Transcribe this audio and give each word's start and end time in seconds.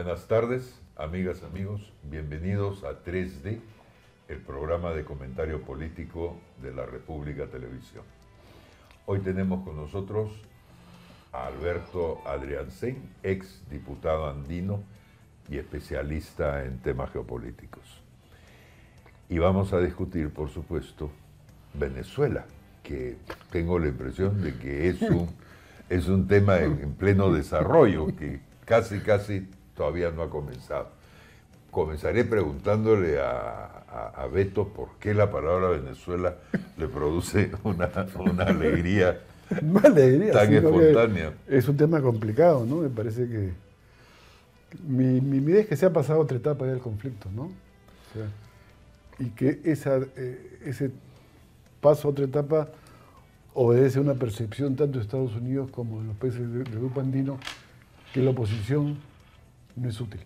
Buenas 0.00 0.28
tardes, 0.28 0.80
amigas, 0.94 1.42
amigos. 1.42 1.92
Bienvenidos 2.04 2.84
a 2.84 3.02
3D, 3.02 3.58
el 4.28 4.38
programa 4.38 4.92
de 4.92 5.04
comentario 5.04 5.62
político 5.62 6.36
de 6.62 6.72
la 6.72 6.86
República 6.86 7.48
Televisión. 7.48 8.04
Hoy 9.06 9.18
tenemos 9.18 9.64
con 9.64 9.74
nosotros 9.74 10.30
a 11.32 11.48
Alberto 11.48 12.22
Adriansen, 12.24 13.10
ex 13.24 13.68
diputado 13.68 14.30
andino 14.30 14.84
y 15.50 15.58
especialista 15.58 16.64
en 16.64 16.78
temas 16.78 17.10
geopolíticos. 17.10 18.00
Y 19.28 19.40
vamos 19.40 19.72
a 19.72 19.80
discutir, 19.80 20.30
por 20.30 20.48
supuesto, 20.48 21.10
Venezuela, 21.74 22.46
que 22.84 23.16
tengo 23.50 23.80
la 23.80 23.88
impresión 23.88 24.40
de 24.42 24.56
que 24.58 24.90
es 24.90 25.02
un, 25.02 25.28
es 25.90 26.06
un 26.06 26.28
tema 26.28 26.60
en, 26.60 26.78
en 26.82 26.92
pleno 26.92 27.32
desarrollo, 27.32 28.06
que 28.16 28.38
casi, 28.64 29.00
casi 29.00 29.48
todavía 29.78 30.10
no 30.10 30.22
ha 30.22 30.28
comenzado. 30.28 30.88
Comenzaré 31.70 32.24
preguntándole 32.24 33.20
a, 33.20 33.84
a, 33.88 34.12
a 34.16 34.26
Beto 34.26 34.68
por 34.68 34.88
qué 34.98 35.14
la 35.14 35.30
palabra 35.30 35.68
Venezuela 35.68 36.34
le 36.76 36.88
produce 36.88 37.50
una, 37.62 37.88
una 38.18 38.44
alegría 38.44 39.20
alegría, 39.84 40.32
tan 40.32 40.52
espontánea. 40.52 41.32
Es 41.46 41.68
un 41.68 41.76
tema 41.76 42.00
complicado, 42.00 42.66
¿no? 42.66 42.76
Me 42.76 42.88
parece 42.88 43.26
que. 43.28 43.52
Mi, 44.86 45.20
mi, 45.20 45.40
mi 45.40 45.52
idea 45.52 45.62
es 45.62 45.68
que 45.68 45.76
se 45.76 45.86
ha 45.86 45.92
pasado 45.92 46.20
otra 46.20 46.36
etapa 46.36 46.66
del 46.66 46.80
conflicto, 46.80 47.30
¿no? 47.34 47.44
O 47.44 48.12
sea, 48.12 48.26
y 49.18 49.30
que 49.30 49.60
esa, 49.64 49.98
eh, 50.16 50.58
ese 50.64 50.90
paso 51.80 52.08
a 52.08 52.10
otra 52.10 52.26
etapa 52.26 52.68
obedece 53.54 53.98
a 53.98 54.02
una 54.02 54.14
percepción 54.14 54.76
tanto 54.76 54.98
de 54.98 55.04
Estados 55.04 55.34
Unidos 55.34 55.70
como 55.70 56.00
de 56.00 56.08
los 56.08 56.16
países 56.16 56.40
del, 56.40 56.64
del 56.64 56.78
grupo 56.78 57.00
andino 57.00 57.38
que 58.12 58.22
la 58.22 58.30
oposición 58.30 58.98
no 59.80 59.88
es 59.88 60.00
útil. 60.00 60.20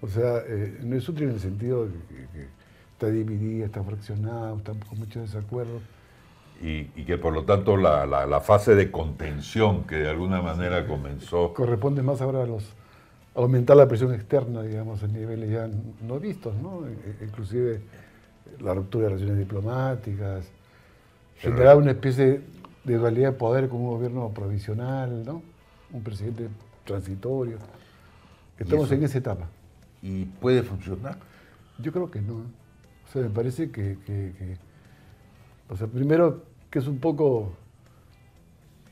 O 0.00 0.08
sea, 0.08 0.38
eh, 0.46 0.78
no 0.82 0.96
es 0.96 1.08
útil 1.08 1.24
en 1.28 1.30
el 1.34 1.40
sentido 1.40 1.86
de 1.86 1.92
que, 2.08 2.14
que 2.32 2.46
está 2.92 3.08
dividida, 3.08 3.66
está 3.66 3.82
fraccionada, 3.84 4.56
está 4.56 4.72
con 4.88 4.98
muchos 4.98 5.22
desacuerdos. 5.32 5.82
Y, 6.60 6.90
y 6.94 7.04
que 7.04 7.18
por 7.18 7.32
lo 7.34 7.44
tanto 7.44 7.76
la, 7.76 8.06
la- 8.06 8.26
la 8.26 8.40
fase 8.40 8.74
de 8.74 8.90
contención 8.90 9.84
que 9.84 9.96
de 9.96 10.08
alguna 10.10 10.40
manera 10.42 10.86
comenzó 10.86 11.52
corresponde 11.54 12.02
más 12.02 12.20
ahora 12.20 12.42
a 12.44 12.46
los 12.46 12.64
a 13.34 13.40
aumentar 13.40 13.76
la 13.76 13.88
presión 13.88 14.12
externa, 14.14 14.62
digamos, 14.62 15.02
a 15.02 15.06
niveles 15.08 15.50
ya 15.50 15.68
no 16.06 16.20
vistos, 16.20 16.54
¿no? 16.56 16.86
E- 16.86 17.24
Inclusive 17.24 17.80
la 18.60 18.74
ruptura 18.74 19.04
de 19.04 19.10
relaciones 19.10 19.38
diplomáticas, 19.38 20.46
generar 21.38 21.76
una 21.78 21.92
especie 21.92 22.42
de 22.84 22.96
dualidad 22.98 23.32
de 23.32 23.38
poder 23.38 23.68
con 23.68 23.80
un 23.80 23.88
gobierno 23.88 24.30
provisional, 24.34 25.24
¿no? 25.24 25.42
Un 25.92 26.02
presidente 26.02 26.48
transitorio. 26.84 27.58
Estamos 28.58 28.90
en 28.92 29.02
esa 29.04 29.18
etapa. 29.18 29.48
y 30.04 30.24
puede 30.24 30.62
funcionar. 30.64 31.16
Yo 31.78 31.92
creo 31.92 32.10
que 32.10 32.20
no. 32.20 32.34
O 32.34 33.12
sea, 33.12 33.22
me 33.22 33.28
parece 33.30 33.70
que, 33.70 33.98
que- 34.04 34.32
que- 34.36 34.56
o 35.68 35.76
sea, 35.76 35.86
primero 35.86 36.42
que 36.70 36.78
es 36.80 36.86
un 36.88 36.98
poco, 36.98 37.52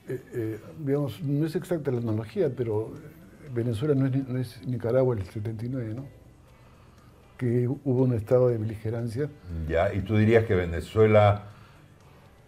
eh, 0.08 0.20
eh, 0.34 0.60
digamos, 0.78 1.20
no 1.22 1.46
es 1.46 1.56
exacta 1.56 1.90
la 1.90 1.98
analogía, 1.98 2.48
pero 2.56 2.92
Venezuela 3.52 3.94
no 3.94 4.06
es, 4.06 4.12
ni- 4.12 4.22
no 4.32 4.38
es 4.38 4.66
Nicaragua 4.66 5.16
del 5.16 5.24
79, 5.26 5.94
¿no? 5.94 6.06
Que 7.38 7.66
hubo 7.66 8.04
un 8.04 8.14
estado 8.14 8.48
de 8.48 8.58
beligerancia. 8.58 9.28
Ya, 9.68 9.92
y 9.92 10.00
tú 10.02 10.16
dirías 10.16 10.44
que 10.44 10.54
Venezuela 10.54 11.44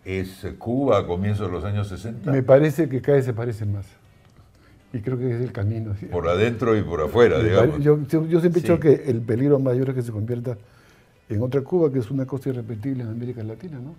es 0.04 0.46
Cuba 0.58 0.98
a 1.00 1.06
comienzos 1.06 1.46
de 1.48 1.52
los 1.52 1.64
años 1.64 1.88
60, 1.88 2.30
Me 2.30 2.42
parece 2.42 2.88
que 2.88 3.00
cada 3.00 3.16
vez 3.16 3.24
se 3.24 3.32
parecen 3.32 3.72
más. 3.72 3.86
Y 4.92 5.00
creo 5.00 5.18
que 5.18 5.34
es 5.34 5.40
el 5.40 5.52
camino. 5.52 5.94
¿sí? 5.98 6.06
por 6.06 6.28
adentro 6.28 6.76
y 6.76 6.82
por 6.82 7.00
afuera, 7.00 7.38
digamos. 7.42 7.80
Yo, 7.82 7.98
yo- 8.06 8.26
yo 8.26 8.40
siempre 8.40 8.60
he 8.60 8.62
dicho 8.62 8.74
Sí. 8.76 8.80
que 8.80 9.10
el 9.10 9.20
peligro 9.20 9.58
mayor 9.58 9.88
es 9.90 9.94
que 9.94 10.02
se 10.02 10.12
convierta 10.12 10.56
en 11.28 11.42
otra 11.42 11.62
Cuba, 11.62 11.90
que 11.90 11.98
es 12.00 12.10
una 12.10 12.26
cosa 12.26 12.50
irrepetible 12.50 13.02
en 13.02 13.08
América 13.08 13.42
Latina, 13.42 13.78
¿no? 13.78 13.94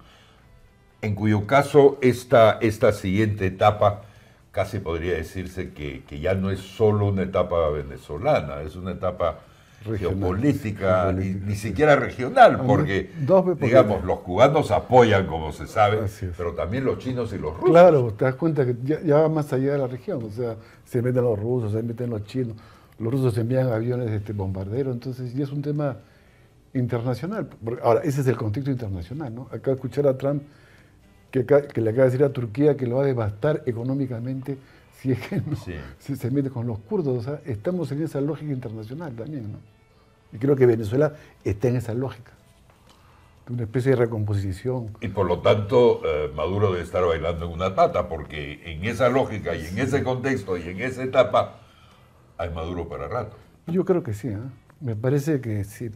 En 1.02 1.16
cuyo 1.16 1.46
caso 1.48 1.98
esta, 2.02 2.60
esta 2.62 2.92
siguiente 2.94 3.48
etapa 3.48 4.04
casi 4.52 4.78
podría 4.80 5.16
decirse 5.16 5.72
que, 5.72 6.04
que 6.08 6.20
ya 6.20 6.36
no 6.36 6.52
es 6.52 6.60
solo 6.60 7.08
una 7.08 7.24
etapa 7.24 7.70
venezolana, 7.72 8.62
es 8.62 8.76
una 8.76 8.92
etapa 8.92 9.40
Regional, 9.86 10.20
geopolítica, 10.20 11.12
ni, 11.12 11.24
geopolítica, 11.24 11.46
ni 11.48 11.56
siquiera 11.56 11.96
regional, 11.96 12.62
porque, 12.66 13.12
dos 13.26 13.60
digamos, 13.60 14.04
los 14.06 14.20
cubanos 14.20 14.72
apoyan, 14.72 15.28
como 15.28 15.52
se 15.52 15.68
sabe, 15.68 16.00
pero 16.38 16.54
también 16.54 16.86
los 16.86 17.00
chinos 17.00 17.34
y 17.34 17.38
los 17.38 17.54
rusos. 17.56 17.70
Claro, 17.70 18.14
te 18.14 18.26
das 18.26 18.36
cuenta 18.36 18.66
que 18.66 18.76
ya, 18.84 19.02
ya 19.02 19.18
va 19.18 19.30
más 19.30 19.52
allá 19.54 19.74
de 19.74 19.78
la 19.78 19.88
región, 19.88 20.24
o 20.24 20.30
sea, 20.30 20.56
se 20.86 21.02
meten 21.02 21.24
los 21.24 21.38
rusos, 21.40 21.72
se 21.74 21.84
meten 21.84 22.10
los 22.10 22.24
chinos, 22.26 22.56
los 23.00 23.12
rusos 23.12 23.38
envían 23.38 23.68
aviones 23.72 24.10
este, 24.12 24.32
bombarderos, 24.34 24.94
entonces 24.94 25.34
ya 25.34 25.44
es 25.44 25.52
un 25.52 25.62
tema 25.62 25.98
internacional. 26.74 27.48
Ahora, 27.84 28.02
ese 28.04 28.22
es 28.22 28.28
el 28.28 28.38
contexto 28.38 28.72
internacional, 28.72 29.34
¿no? 29.34 29.48
Acá 29.52 29.72
escuchar 29.72 30.08
a 30.08 30.18
Trump 30.18 30.42
que, 31.32 31.40
acá- 31.42 31.68
que 31.68 31.82
le 31.82 31.90
acaba 31.92 32.06
de 32.06 32.12
decir 32.12 32.26
a 32.26 32.30
Turquía 32.30 32.76
que 32.78 32.88
lo 32.88 32.98
va 32.98 33.04
a 33.04 33.06
devastar 33.08 33.62
económicamente 33.66 34.58
si 35.00 35.12
es 35.12 35.20
que 35.20 35.38
no, 35.38 35.56
Sí. 35.56 35.74
si 36.00 36.16
se 36.16 36.32
mete 36.32 36.50
con 36.50 36.66
los 36.66 36.80
kurdos, 36.80 37.18
o 37.18 37.22
sea, 37.22 37.42
estamos 37.46 37.92
en 37.92 38.04
esa 38.04 38.22
lógica 38.22 38.52
internacional 38.54 39.14
también, 39.14 39.52
¿no? 39.52 39.58
Y 40.34 40.38
creo 40.38 40.56
que 40.56 40.66
Venezuela 40.66 41.14
está 41.44 41.68
en 41.68 41.76
esa 41.76 41.94
lógica, 41.94 42.32
de 43.48 43.54
una 43.54 43.64
especie 43.64 43.92
de 43.92 43.98
recomposición. 43.98 44.98
Y 45.00 45.10
por 45.10 45.28
lo 45.28 45.40
tanto, 45.40 46.02
eh, 46.04 46.32
Maduro 46.36 46.72
debe 46.72 46.84
estar 46.84 47.06
bailando 47.06 47.46
en 47.46 47.52
una 47.52 47.76
pata, 47.76 48.10
porque 48.10 48.62
en 48.66 48.84
esa 48.84 49.10
lógica 49.10 49.56
y 49.56 49.66
en 49.68 49.78
ese 49.78 50.04
contexto 50.04 50.58
y 50.58 50.64
en 50.70 50.82
esa 50.82 51.04
etapa 51.04 51.60
hay 52.38 52.50
Maduro 52.50 52.90
para 52.90 53.08
rato. 53.08 53.38
Yo 53.68 53.86
creo 53.86 54.02
que 54.02 54.14
sí, 54.14 54.30
¿eh? 54.30 54.40
me 54.82 54.96
parece 54.96 55.40
que 55.40 55.64
sí. 55.64 55.92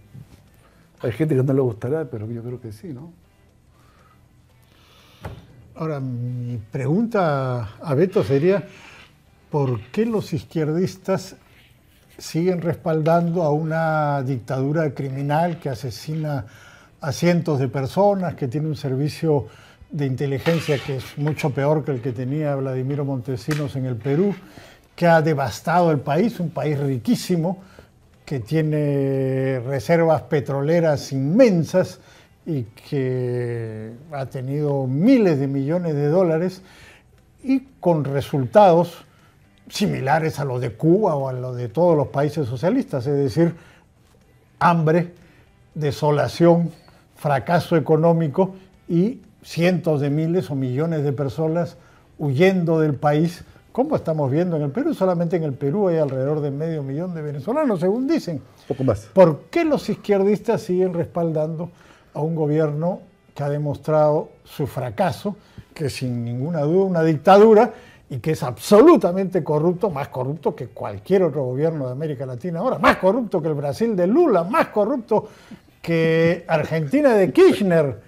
Hay 1.02 1.12
gente 1.12 1.36
que 1.36 1.44
no 1.44 1.54
le 1.54 1.62
gustará, 1.62 2.06
pero 2.06 2.30
yo 2.30 2.44
creo 2.44 2.62
que 2.62 2.72
sí, 2.72 2.94
¿no? 2.94 3.12
Ahora, 5.76 6.00
mi 6.00 6.58
pregunta 6.72 7.76
a 7.80 7.94
Beto 7.94 8.24
sería, 8.24 8.68
¿por 9.52 9.80
qué 9.92 10.06
los 10.06 10.34
izquierdistas 10.34 11.36
siguen 12.18 12.62
respaldando 12.62 13.44
a 13.44 13.52
una 13.52 14.24
dictadura 14.24 14.94
criminal 14.94 15.60
que 15.60 15.70
asesina 15.70 16.46
a 17.00 17.12
cientos 17.12 17.60
de 17.60 17.68
personas, 17.68 18.36
que 18.36 18.48
tiene 18.48 18.68
un 18.68 18.76
servicio 18.76 19.48
de 19.90 20.06
inteligencia 20.06 20.78
que 20.80 20.98
es 20.98 21.18
mucho 21.18 21.52
peor 21.52 21.86
que 21.86 21.92
el 21.92 22.02
que 22.02 22.12
tenía 22.12 22.56
Vladimiro 22.56 23.06
Montesinos 23.06 23.76
en 23.76 23.86
el 23.86 23.96
Perú, 23.96 24.36
que 24.96 25.08
ha 25.08 25.22
devastado 25.22 25.92
el 25.92 26.00
país, 26.00 26.40
un 26.40 26.50
país 26.50 26.78
riquísimo, 26.80 27.60
que 28.26 28.40
tiene 28.40 29.62
reservas 29.66 30.24
petroleras 30.24 31.14
inmensas 31.14 32.00
y 32.46 32.64
que 32.90 33.94
ha 34.12 34.26
tenido 34.26 34.88
miles 34.88 35.40
de 35.40 35.48
millones 35.48 35.94
de 35.94 36.08
dólares 36.08 36.62
y 37.44 37.62
con 37.80 38.04
resultados 38.04 39.06
similares 39.70 40.40
a 40.40 40.46
los 40.46 40.62
de 40.62 40.74
Cuba 40.74 41.16
o 41.16 41.30
a 41.30 41.34
los 41.34 41.56
de 41.56 41.70
todos 41.70 41.96
los 41.98 42.08
países 42.08 42.48
socialistas, 42.48 43.06
es 43.08 43.18
decir, 43.18 43.56
hambre, 44.60 45.14
desolación, 45.74 46.72
fracaso 47.16 47.76
económico 47.76 48.56
y 48.88 49.22
cientos 49.44 50.02
de 50.02 50.10
miles 50.10 50.50
o 50.50 50.56
millones 50.56 51.04
de 51.04 51.14
personas 51.14 51.78
huyendo 52.18 52.80
del 52.80 52.96
país, 52.96 53.44
como 53.72 53.96
estamos 53.96 54.32
viendo 54.32 54.56
en 54.58 54.64
el 54.64 54.72
Perú. 54.72 54.94
Solamente 54.94 55.36
en 55.36 55.44
el 55.44 55.54
Perú 55.54 55.88
hay 55.88 55.98
alrededor 55.98 56.42
de 56.42 56.52
medio 56.52 56.82
millón 56.84 57.14
de 57.14 57.22
venezolanos, 57.22 57.80
según 57.80 58.08
dicen. 58.08 58.42
poco 58.68 58.84
más. 58.84 59.08
¿Por 59.14 59.42
qué 59.52 59.66
los 59.66 59.90
izquierdistas 59.90 60.62
siguen 60.62 60.94
respaldando 60.94 61.70
a 62.14 62.22
un 62.22 62.36
gobierno 62.36 63.02
que 63.36 63.44
ha 63.44 63.50
demostrado 63.50 64.30
su 64.44 64.66
fracaso, 64.66 65.36
que 65.76 65.92
sin 65.92 66.26
ninguna 66.26 66.62
duda 66.62 66.86
una 66.86 67.04
dictadura 67.04 67.74
y 68.10 68.20
que 68.20 68.32
es 68.32 68.44
absolutamente 68.44 69.44
corrupto, 69.44 69.90
más 69.90 70.08
corrupto 70.08 70.56
que 70.56 70.68
cualquier 70.68 71.24
otro 71.24 71.44
gobierno 71.44 71.88
de 71.88 71.92
América 71.92 72.26
Latina 72.26 72.60
ahora, 72.60 72.78
más 72.80 72.98
corrupto 72.98 73.42
que 73.42 73.50
el 73.50 73.54
Brasil 73.54 73.96
de 73.96 74.08
Lula, 74.08 74.44
más 74.44 74.68
corrupto 74.68 75.28
que 75.82 76.46
Argentina 76.48 77.14
de 77.14 77.32
Kirchner, 77.32 78.00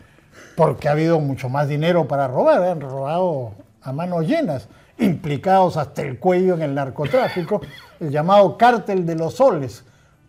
porque 0.56 0.88
ha 0.88 0.92
habido 0.92 1.20
mucho 1.20 1.50
más 1.50 1.68
dinero 1.68 2.08
para 2.08 2.28
robar, 2.28 2.64
han 2.64 2.82
robado 2.82 3.52
a 3.82 3.92
manos 3.92 4.26
llenas, 4.26 4.68
implicados 4.98 5.78
hasta 5.78 6.02
el 6.02 6.18
cuello 6.20 6.54
en 6.56 6.62
el 6.62 6.76
narcotráfico, 6.76 7.62
el 8.00 8.10
llamado 8.10 8.58
cártel 8.58 9.06
de 9.06 9.16
los 9.16 9.36
soles, 9.36 9.84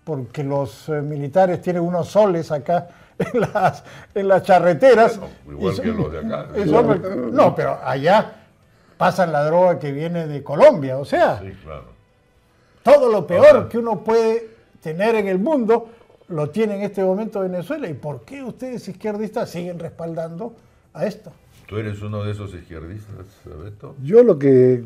porque 0.05 0.43
los 0.45 0.89
eh, 0.89 1.01
militares 1.03 1.61
tienen 1.63 1.83
unos 1.83 2.09
soles 2.09 2.51
acá 2.53 2.89
en 3.19 3.41
las, 3.41 3.85
en 4.15 4.29
las 4.29 4.43
charreteras. 4.45 5.19
Bueno, 5.19 5.59
igual 5.61 5.73
Y 5.73 5.77
son- 5.77 5.85
que 5.85 5.93
los 5.93 6.13
de 6.13 6.19
acá. 6.19 6.47
son- 6.67 7.35
no, 7.35 7.55
pero 7.55 7.79
allá 7.85 8.37
pasan 9.01 9.33
la 9.33 9.43
droga 9.47 9.79
que 9.79 9.93
viene 9.93 10.27
de 10.27 10.43
Colombia, 10.43 10.99
o 10.99 11.07
sea, 11.07 11.41
Sí, 11.41 11.51
claro. 11.65 11.85
todo 12.83 13.11
lo 13.11 13.27
peor 13.27 13.57
Ajá. 13.57 13.69
que 13.71 13.79
uno 13.79 14.05
puede 14.05 14.51
tener 14.83 15.15
en 15.15 15.27
el 15.27 15.39
mundo 15.39 15.89
lo 16.29 16.51
tiene 16.51 16.77
en 16.77 16.83
este 16.83 17.03
momento 17.03 17.41
Venezuela. 17.41 17.89
¿Y 17.89 17.95
por 17.95 18.21
qué 18.27 18.43
ustedes 18.45 18.87
izquierdistas 18.87 19.49
siguen 19.51 19.79
respaldando 19.79 20.55
a 20.93 21.07
esto? 21.07 21.33
¿Tú 21.67 21.79
eres 21.79 22.03
uno 22.03 22.23
de 22.23 22.33
esos 22.33 22.53
izquierdistas, 22.55 23.27
Beto? 23.65 23.95
Yo 24.03 24.23
lo 24.23 24.39
que 24.39 24.85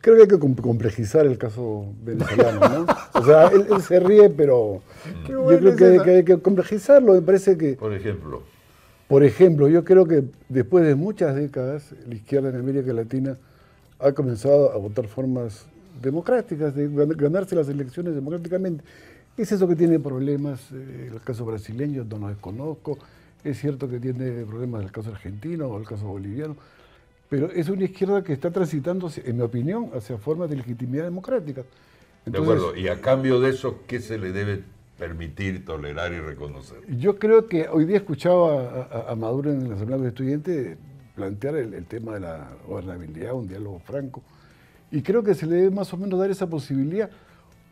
creo 0.00 0.14
que 0.16 0.22
hay 0.22 0.28
que 0.28 0.38
com- 0.38 0.54
complejizar 0.54 1.26
el 1.26 1.36
caso 1.38 1.86
venezolano, 2.02 2.60
¿no? 2.68 2.86
O 3.20 3.24
sea, 3.24 3.48
él, 3.48 3.66
él 3.68 3.82
se 3.82 3.98
ríe, 4.00 4.30
pero 4.30 4.80
Qué 5.26 5.32
yo 5.32 5.44
creo 5.46 5.68
es 5.70 5.76
que, 5.76 6.02
que 6.04 6.10
hay 6.18 6.24
que 6.24 6.38
complejizarlo. 6.40 7.14
Me 7.14 7.22
parece 7.22 7.58
que, 7.58 7.72
Por 7.74 7.92
ejemplo, 7.92 8.42
por 9.08 9.24
ejemplo, 9.24 9.68
yo 9.68 9.84
creo 9.84 10.06
que 10.06 10.24
después 10.48 10.84
de 10.84 10.94
muchas 10.94 11.34
décadas, 11.34 11.94
la 12.06 12.14
izquierda 12.14 12.50
en 12.50 12.56
América 12.56 12.92
Latina 12.92 13.36
ha 13.98 14.12
comenzado 14.12 14.70
a 14.72 14.76
votar 14.76 15.08
formas 15.08 15.66
democráticas, 16.02 16.74
de 16.74 16.88
gan- 16.90 17.16
ganarse 17.16 17.56
las 17.56 17.68
elecciones 17.68 18.14
democráticamente. 18.14 18.84
Es 19.36 19.50
eso 19.50 19.66
que 19.66 19.74
tiene 19.76 19.98
problemas, 19.98 20.60
eh, 20.72 21.10
el 21.12 21.20
caso 21.22 21.44
brasileño 21.44 22.04
no 22.08 22.18
lo 22.18 22.28
desconozco, 22.28 22.98
es 23.42 23.58
cierto 23.58 23.88
que 23.88 23.98
tiene 23.98 24.44
problemas 24.44 24.84
el 24.84 24.92
caso 24.92 25.10
argentino 25.10 25.66
o 25.68 25.78
el 25.78 25.86
caso 25.86 26.06
boliviano, 26.06 26.56
pero 27.30 27.50
es 27.50 27.68
una 27.68 27.84
izquierda 27.84 28.22
que 28.22 28.32
está 28.32 28.50
transitando, 28.50 29.10
en 29.24 29.36
mi 29.36 29.42
opinión, 29.42 29.90
hacia 29.94 30.18
formas 30.18 30.50
de 30.50 30.56
legitimidad 30.56 31.04
democrática. 31.04 31.62
de 32.26 32.38
acuerdo, 32.38 32.76
y 32.76 32.88
a 32.88 33.00
cambio 33.00 33.40
de 33.40 33.50
eso, 33.50 33.80
¿qué 33.86 34.00
se 34.00 34.18
le 34.18 34.32
debe 34.32 34.62
permitir, 34.98 35.64
tolerar 35.64 36.12
y 36.12 36.18
reconocer? 36.20 36.78
Yo 36.98 37.18
creo 37.18 37.46
que 37.46 37.68
hoy 37.68 37.84
día 37.84 37.98
escuchaba 37.98 38.62
a, 38.90 38.98
a- 39.08 39.12
a 39.12 39.14
Maduro 39.16 39.50
en 39.50 39.68
la 39.68 39.76
Asamblea 39.76 39.98
de 39.98 40.08
Estudiantes 40.08 40.76
plantear 41.14 41.56
el, 41.56 41.74
el 41.74 41.84
tema 41.84 42.14
de 42.14 42.20
la 42.20 42.48
gobernabilidad, 42.66 43.32
un 43.34 43.48
diálogo 43.48 43.78
franco. 43.80 44.22
Y 44.90 45.02
creo 45.02 45.22
que 45.22 45.34
se 45.34 45.46
le 45.46 45.56
debe 45.56 45.70
más 45.70 45.92
o 45.92 45.96
menos 45.96 46.18
dar 46.18 46.30
esa 46.30 46.46
posibilidad, 46.48 47.10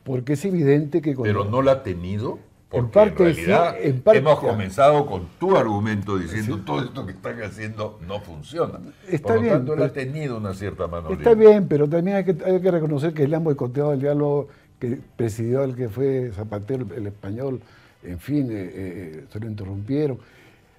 porque 0.04 0.34
es 0.34 0.44
evidente 0.44 1.00
que. 1.02 1.14
Pero 1.14 1.44
no 1.44 1.62
la 1.62 1.72
ha 1.72 1.82
tenido, 1.82 2.38
porque 2.68 2.84
en, 2.86 2.90
parte 2.90 3.24
realidad 3.24 3.74
en 3.80 4.00
parte- 4.02 4.18
hemos 4.18 4.38
comenzado 4.40 5.06
con 5.06 5.26
tu 5.40 5.56
argumento 5.56 6.18
diciendo 6.18 6.60
todo 6.64 6.82
esto 6.84 7.06
que 7.06 7.12
están 7.12 7.42
haciendo 7.42 7.98
no 8.06 8.20
funciona. 8.20 8.80
Está 9.08 9.28
Por 9.28 9.36
lo 9.36 9.42
bien, 9.42 9.54
tanto, 9.54 9.74
él 9.74 9.82
ha 9.84 9.92
tenido 9.92 10.36
una 10.36 10.52
cierta 10.54 10.86
mano 10.86 11.10
Está 11.10 11.30
libre. 11.34 11.48
bien, 11.48 11.68
pero 11.68 11.88
también 11.88 12.18
hay 12.18 12.24
que, 12.24 12.36
hay 12.44 12.60
que 12.60 12.70
reconocer 12.70 13.14
que 13.14 13.26
le 13.26 13.34
han 13.36 13.44
boicoteado 13.44 13.92
el 13.94 14.00
diálogo 14.00 14.48
que 14.78 14.98
presidió 15.16 15.64
el 15.64 15.74
que 15.74 15.88
fue 15.88 16.30
Zapatero, 16.34 16.86
el 16.94 17.06
español, 17.06 17.60
en 18.02 18.18
fin, 18.18 18.48
eh, 18.50 18.70
eh, 18.74 19.24
se 19.32 19.40
lo 19.40 19.46
interrumpieron. 19.46 20.18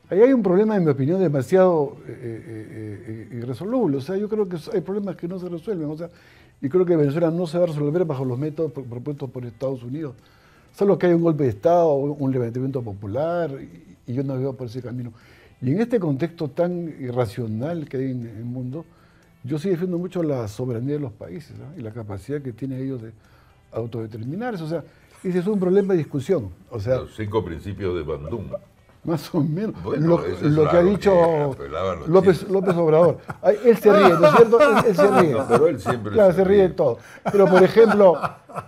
Ahí 0.10 0.22
hay 0.22 0.32
un 0.32 0.42
problema, 0.42 0.78
en 0.78 0.86
mi 0.86 0.92
opinión, 0.92 1.20
demasiado 1.20 1.98
eh, 2.08 2.16
eh, 2.22 3.28
eh, 3.32 3.38
irresoluble. 3.38 3.98
O 3.98 4.02
sea, 4.02 4.16
yo 4.16 4.30
creo 4.30 4.48
que 4.48 4.58
hay 4.74 4.82
problemas 4.82 5.18
que 5.18 5.28
no 5.28 5.38
se 5.38 5.50
resuelven. 5.50 5.90
O 5.90 5.98
sea, 5.98 6.10
y 6.62 6.70
creo 6.70 6.86
que 6.86 6.96
Venezuela 6.96 7.30
no 7.30 7.46
se 7.46 7.58
va 7.58 7.66
a 7.66 7.68
resolver 7.68 8.06
bajo 8.06 8.24
los 8.24 8.38
métodos 8.40 8.72
pro- 8.72 8.84
propuestos 8.84 9.30
por 9.30 9.46
Estados 9.46 9.84
Unidos. 9.84 10.16
Solo 10.74 10.98
que 10.98 11.08
hay 11.08 11.14
un 11.14 11.24
golpe 11.24 11.44
de 11.44 11.50
Estado, 11.50 11.94
un 11.96 12.32
levantamiento 12.32 12.82
popular, 12.82 13.52
y, 13.62 14.12
y 14.12 14.14
yo 14.14 14.24
no 14.24 14.38
veo 14.38 14.54
por 14.54 14.68
ese 14.68 14.82
camino. 14.82 15.12
Y 15.62 15.72
en 15.72 15.82
este 15.82 16.00
contexto 16.00 16.48
tan 16.50 16.88
irracional 17.00 17.90
que 17.90 17.98
hay 17.98 18.12
en 18.12 18.28
el 18.28 18.46
mundo, 18.46 18.86
yo 19.44 19.60
sí 19.60 19.70
defiendo 19.70 19.98
mucho 19.98 20.24
la 20.24 20.48
soberanía 20.48 20.94
de 20.94 21.00
los 21.00 21.12
países 21.12 21.58
¿no? 21.58 21.78
y 21.78 21.82
la 21.84 21.92
capacidad 21.92 22.42
que 22.42 22.54
tienen 22.54 22.80
ellos 22.82 23.02
de 23.02 23.12
autodeterminarse. 23.72 24.64
O 24.64 24.68
sea, 24.68 24.84
ese 25.24 25.40
es 25.40 25.48
un 25.48 25.60
problema 25.60 25.94
de 25.94 26.00
discusión. 26.00 26.50
O 26.70 26.80
sea, 26.80 26.98
Los 26.98 27.16
cinco 27.16 27.44
principios 27.44 27.96
de 27.96 28.04
Bandung. 28.04 28.52
más 29.04 29.34
o 29.34 29.42
menos. 29.42 29.82
Bueno, 29.84 30.08
lo, 30.08 30.26
es 30.26 30.42
lo 30.42 30.70
que 30.70 30.78
ha 30.78 30.84
dicho 30.84 31.56
que 31.58 32.10
López. 32.10 32.48
López 32.50 32.76
Obrador. 32.76 33.18
Ay, 33.42 33.56
él 33.66 33.78
se 33.78 33.92
ríe, 33.94 34.10
¿no 34.10 34.28
es 34.28 34.36
cierto? 34.36 34.60
Él, 34.62 34.86
él 34.88 34.96
se 34.96 35.08
ríe. 35.22 35.32
No, 35.32 35.48
pero 35.48 35.68
él 35.68 35.80
siempre 35.80 36.12
Claro, 36.14 36.32
se 36.32 36.38
se 36.38 36.44
ríe 36.44 36.58
ríe. 36.58 36.68
de 36.70 36.74
todo. 36.74 36.98
Pero, 37.32 37.46
por 37.48 37.64
ejemplo, 37.64 38.20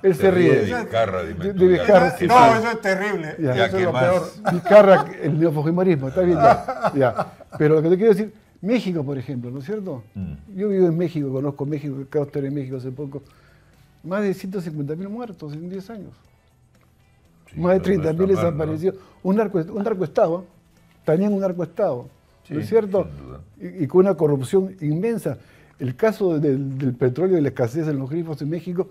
él 0.02 0.16
se, 0.16 0.32
ríe. 0.32 0.56
de 0.56 0.66
Vizcarra, 0.66 1.24
dime 1.24 1.54
De-. 1.54 1.68
Vizcarra, 1.68 2.12
sí, 2.12 2.18
¿Qué 2.20 2.28
No, 2.28 2.56
eso 2.56 2.70
es 2.72 2.82
terrible. 2.82 3.36
Ya. 3.40 3.56
Ya, 3.56 3.66
eso 3.66 3.76
¿qué 3.76 3.82
es 3.82 3.88
lo 3.88 3.94
más? 3.94 4.04
peor. 4.04 4.24
Vizcarra, 4.54 5.06
el 5.22 5.40
neofujimorismo, 5.40 6.08
está 6.10 6.22
bien 6.22 6.38
ya, 6.38 6.92
ya. 6.96 7.34
Pero 7.58 7.76
lo 7.76 7.82
que 7.82 7.90
te 7.90 7.98
quiero 7.98 8.14
decir, 8.14 8.34
México, 8.62 9.04
por 9.04 9.18
ejemplo, 9.18 9.50
¿no 9.52 9.60
es 9.60 9.66
cierto? 9.66 10.04
Mm. 10.16 10.34
Yo 10.56 10.70
vivo 10.70 10.88
en 10.88 10.98
México, 10.98 11.32
conozco 11.32 11.66
México, 11.66 11.96
acabo 12.08 12.26
de 12.26 12.30
estar 12.30 12.44
en 12.46 12.54
México 12.54 12.78
hace 12.78 12.92
poco. 12.92 13.22
Más 14.04 14.22
de 14.24 14.34
150 14.34 14.96
mil 14.96 15.10
muertos 15.10 15.54
en 15.54 15.70
10 15.70 15.90
años. 15.90 16.14
Sí, 17.54 17.60
Más 17.60 17.74
de 17.74 17.80
pero 17.82 17.96
no 17.98 18.02
30 18.04 18.14
mil 18.14 18.34
¿no? 18.34 18.42
desaparecidos. 18.42 18.96
Un 19.24 19.36
narco, 19.36 19.58
un 19.60 19.84
narcoestado, 19.84 20.46
también 21.06 21.34
un 21.34 21.40
narcoestado, 21.40 22.04
¿no 22.04 22.10
Sí, 22.48 22.58
es 22.58 22.70
cierto? 22.70 23.08
Y, 23.62 23.84
y 23.84 23.88
con 23.88 24.02
una 24.02 24.16
corrupción 24.16 24.76
inmensa. 24.82 25.38
El 25.78 25.96
caso 25.96 26.40
del, 26.40 26.78
del 26.78 26.94
petróleo 26.94 27.38
y 27.38 27.42
la 27.42 27.50
escasez 27.50 27.88
en 27.88 28.00
los 28.00 28.10
grifos 28.10 28.42
en 28.42 28.50
México 28.50 28.90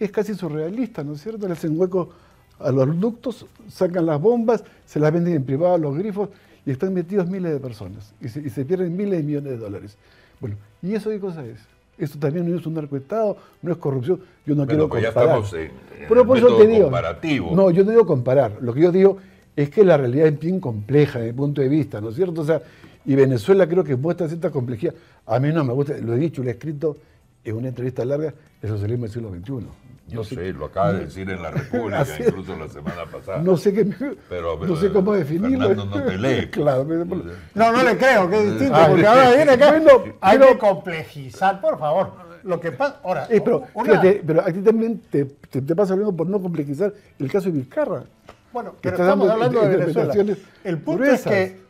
es 0.00 0.10
casi 0.10 0.34
surrealista, 0.34 1.04
¿no 1.04 1.12
es 1.14 1.22
cierto? 1.22 1.46
Le 1.46 1.52
hacen 1.52 1.78
hueco 1.78 2.10
a 2.58 2.70
los 2.72 2.98
ductos, 2.98 3.46
sacan 3.68 4.06
las 4.06 4.20
bombas, 4.20 4.64
se 4.84 4.98
las 4.98 5.12
venden 5.12 5.34
en 5.34 5.44
privado 5.44 5.74
a 5.74 5.78
los 5.78 5.96
grifos 5.96 6.28
y 6.66 6.70
están 6.72 6.92
metidos 6.92 7.28
miles 7.28 7.52
de 7.52 7.60
personas 7.60 8.12
y 8.20 8.28
se, 8.28 8.40
y 8.40 8.50
se 8.50 8.64
pierden 8.64 8.96
miles 8.96 9.18
de 9.18 9.22
millones 9.22 9.50
de 9.52 9.56
dólares. 9.58 9.96
Bueno, 10.40 10.56
¿y 10.82 10.94
eso 10.94 11.10
qué 11.10 11.20
cosa 11.20 11.44
es? 11.46 11.60
Esto 11.98 12.18
también 12.18 12.50
no 12.50 12.56
es 12.58 12.64
un 12.66 12.74
narcoestado, 12.74 13.36
no 13.62 13.72
es 13.72 13.78
corrupción. 13.78 14.18
Yo 14.46 14.54
no 14.54 14.64
Bueno, 14.64 14.68
quiero 14.68 14.88
pues 14.88 15.02
ya 15.02 15.08
comparar. 15.08 15.28
estamos 15.42 15.52
en- 15.54 15.60
en 16.02 16.08
Pero 16.08 16.20
el 16.22 16.26
por 16.26 16.38
eso 16.38 16.56
te 16.56 16.66
digo. 16.66 16.82
comparativo. 16.84 17.50
No, 17.56 17.70
yo 17.70 17.84
no 17.84 17.90
digo 17.90 18.06
comparar. 18.06 18.52
Lo 18.60 18.72
que 18.72 18.80
yo 18.82 18.92
digo 18.92 19.18
es 19.56 19.68
que 19.70 19.84
la 19.84 19.96
realidad 19.96 20.26
es 20.28 20.38
bien 20.38 20.60
compleja 20.60 21.18
desde 21.18 21.32
mi 21.32 21.36
punto 21.36 21.60
de 21.60 21.68
vista, 21.68 22.00
¿no 22.00 22.10
es 22.10 22.14
cierto? 22.16 22.42
O 22.42 22.44
sea, 22.44 22.62
y 23.04 23.14
Venezuela 23.16 23.66
creo 23.68 23.82
que 23.82 23.96
muestra 23.96 24.28
cierta 24.28 24.50
complejidad. 24.50 24.94
A 25.26 25.40
mí 25.40 25.48
no 25.52 25.64
me 25.64 25.72
gusta, 25.72 25.94
lo 25.98 26.14
he 26.14 26.18
dicho, 26.18 26.42
lo 26.42 26.48
he 26.48 26.52
escrito 26.52 26.96
en 27.44 27.56
una 27.56 27.68
entrevista 27.68 28.04
larga, 28.04 28.32
el 28.62 28.68
socialismo 28.68 29.04
del 29.06 29.12
siglo 29.12 29.30
XXI. 29.30 29.66
Yo 30.08 30.24
sé, 30.24 30.52
lo 30.54 30.66
acaba 30.66 30.92
de 30.94 31.04
decir 31.04 31.28
en 31.30 31.42
la 31.42 31.50
República, 31.52 32.06
incluso 32.18 32.56
la 32.56 32.68
semana 32.68 33.04
pasada. 33.10 33.38
No 33.42 33.56
sé, 33.56 33.72
qué, 33.74 33.84
Pero, 34.28 34.58
no 34.64 34.76
sé 34.76 34.90
cómo 34.90 35.12
definirlo. 35.14 35.68
Fernando 35.68 35.98
no 36.00 36.04
te 36.04 36.16
lee. 36.18 36.46
claro, 36.50 36.84
No, 36.84 37.72
no 37.72 37.82
le 37.82 37.96
creo, 37.98 38.28
que 38.30 38.38
es 38.38 38.44
distinto, 38.52 38.74
Ah, 38.74 38.86
porque 38.88 39.06
ahora 39.06 39.30
viene 39.36 39.52
acá. 39.52 39.70
bueno, 39.70 39.90
hay 40.20 40.38
que 40.38 40.58
complejizar, 40.58 41.60
por 41.60 41.78
favor. 41.78 42.12
Lo 42.44 42.58
que 42.60 42.72
pasa. 42.72 43.00
Ahora, 43.04 43.26
Eh, 43.28 43.40
pero, 43.42 43.64
una- 43.74 43.90
fíjate, 43.90 44.22
pero 44.26 44.40
a 44.40 44.46
ti 44.46 44.60
también 44.60 44.98
te, 45.10 45.24
te, 45.26 45.60
te 45.60 45.76
pasa 45.76 45.94
mismo 45.96 46.16
por 46.16 46.26
no 46.28 46.40
complejizar 46.40 46.92
el 47.18 47.30
caso 47.30 47.46
de 47.50 47.58
Vizcarra. 47.58 48.04
Bueno, 48.52 48.74
pero 48.80 48.96
estamos 48.96 49.26
dando 49.28 49.44
hablando 49.44 49.60
de 49.68 49.76
Venezuela. 49.76 50.36
El 50.64 50.78
punto 50.78 51.02
gruesas. 51.02 51.26
es 51.32 51.50
que 51.50 51.60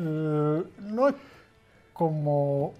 eh, 0.00 0.62
no 0.80 1.08
es 1.08 1.14
como 1.92 2.74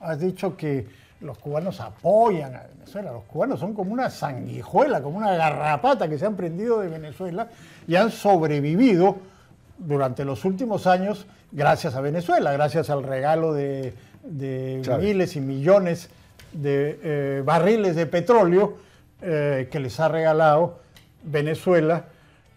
has 0.00 0.18
dicho 0.20 0.56
que 0.56 0.86
los 1.20 1.38
cubanos 1.38 1.80
apoyan 1.80 2.54
a 2.56 2.62
Venezuela. 2.74 3.12
Los 3.12 3.24
cubanos 3.24 3.60
son 3.60 3.74
como 3.74 3.92
una 3.92 4.08
sanguijuela, 4.10 5.02
como 5.02 5.18
una 5.18 5.32
garrapata 5.34 6.08
que 6.08 6.18
se 6.18 6.26
han 6.26 6.34
prendido 6.36 6.80
de 6.80 6.88
Venezuela 6.88 7.48
y 7.86 7.96
han 7.96 8.10
sobrevivido 8.10 9.16
durante 9.78 10.24
los 10.24 10.44
últimos 10.44 10.86
años 10.86 11.26
gracias 11.52 11.94
a 11.94 12.00
Venezuela, 12.00 12.52
gracias 12.52 12.90
al 12.90 13.02
regalo 13.02 13.52
de, 13.52 13.94
miles 14.98 15.36
y 15.36 15.40
millones 15.40 16.08
de 16.52 16.98
eh, 17.02 17.42
barriles 17.44 17.96
de 17.96 18.06
petróleo 18.06 18.76
eh, 19.22 19.68
que 19.70 19.80
les 19.80 19.98
ha 20.00 20.08
regalado 20.08 20.78
Venezuela. 21.24 22.04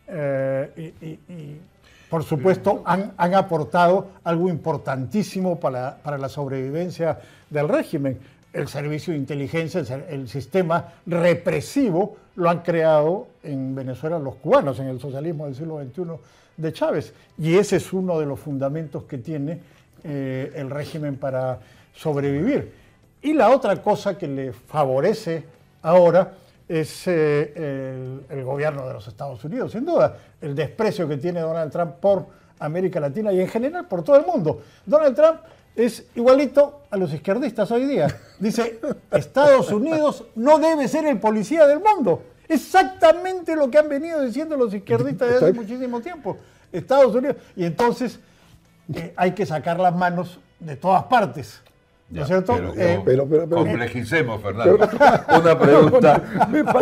eh, 0.08 0.94
y, 1.02 1.06
y- 1.06 1.20
y, 1.30 1.62
por 2.10 2.24
supuesto, 2.24 2.84
han, 2.86 3.14
han 3.18 3.34
aportado 3.34 4.10
algo 4.24 4.48
importantísimo 4.48 5.60
para, 5.60 5.98
para 6.04 6.20
la 6.20 6.30
sobrevivencia 6.30 7.18
del 7.50 7.68
régimen. 7.68 8.20
El 8.54 8.68
servicio 8.68 9.14
de 9.14 9.20
inteligencia, 9.20 9.84
el, 10.10 10.30
sistema 10.30 10.94
represivo, 11.08 12.18
lo 12.36 12.50
han 12.50 12.62
creado 12.62 13.28
en 13.44 13.74
Venezuela 13.74 14.20
los 14.20 14.36
cubanos, 14.36 14.80
en 14.80 14.88
el 14.88 15.00
socialismo 15.00 15.46
del 15.46 15.56
siglo 15.56 15.84
XXI 15.84 16.04
de 16.58 16.74
Chávez. 16.74 17.14
Y 17.38 17.56
ese 17.56 17.78
es 17.78 17.92
uno 17.92 18.20
de 18.20 18.28
los 18.28 18.40
fundamentos 18.40 19.04
que 19.04 19.18
tiene 19.18 19.60
eh, 20.04 20.54
el 20.56 20.70
régimen 20.70 21.18
para 21.18 21.60
sobrevivir. 21.96 22.72
Y 23.24 23.34
la 23.34 23.50
otra 23.50 23.82
cosa 23.82 24.18
que 24.18 24.28
le 24.28 24.54
favorece 24.54 25.44
ahora 25.82 26.34
es 26.68 27.08
eh, 27.08 28.20
el 28.30 28.44
gobierno 28.44 28.88
de 28.88 28.94
los 28.94 29.08
Estados 29.08 29.44
Unidos, 29.44 29.72
sin 29.72 29.86
duda, 29.86 30.18
el 30.42 30.56
desprecio 30.56 31.08
que 31.08 31.18
tiene 31.18 31.40
Donald 31.40 31.72
Trump 31.72 31.94
por 32.00 32.26
América 32.60 33.00
Latina 33.00 33.32
y 33.34 33.42
en 33.42 33.48
general 33.48 33.88
por 33.88 34.04
todo 34.04 34.18
el 34.18 34.26
mundo. 34.26 34.62
Donald 34.86 35.16
Trump 35.16 35.40
es 35.76 36.06
igualito 36.16 36.82
a 36.90 36.98
los 36.98 37.14
izquierdistas 37.14 37.72
hoy 37.72 37.86
día. 37.86 38.08
Dice, 38.40 38.80
Estados 39.12 39.72
Unidos 39.72 40.26
no 40.36 40.60
debe 40.60 40.88
ser 40.88 41.06
el 41.06 41.20
policía 41.20 41.66
del 41.68 41.80
mundo. 41.80 42.24
Exactamente 42.48 43.56
lo 43.56 43.72
que 43.72 43.78
han 43.78 43.90
venido 43.90 44.22
diciendo 44.22 44.56
los 44.56 44.74
izquierdistas 44.74 45.30
desde 45.30 45.46
hace 45.46 45.54
muchísimo 45.54 46.02
tiempo. 46.02 46.38
Estados 46.72 47.16
Unidos. 47.16 47.38
Y 47.56 47.66
entonces 47.66 48.20
eh, 48.94 49.14
hay 49.16 49.32
que 49.32 49.46
sacar 49.46 49.80
las 49.80 49.96
manos 49.96 50.40
de 50.60 50.76
todas 50.76 51.04
partes. 51.06 51.62
¿No 52.10 52.22
es 52.22 52.28
cierto? 52.28 52.54
pero- 52.56 52.74
Eh, 52.76 53.02
Pero, 53.06 53.28
pero, 53.28 53.50
pero- 53.50 53.62
Complejicemos, 53.64 54.42
Fernando. 54.42 54.76
Una 55.40 55.58
pregunta, 55.58 56.22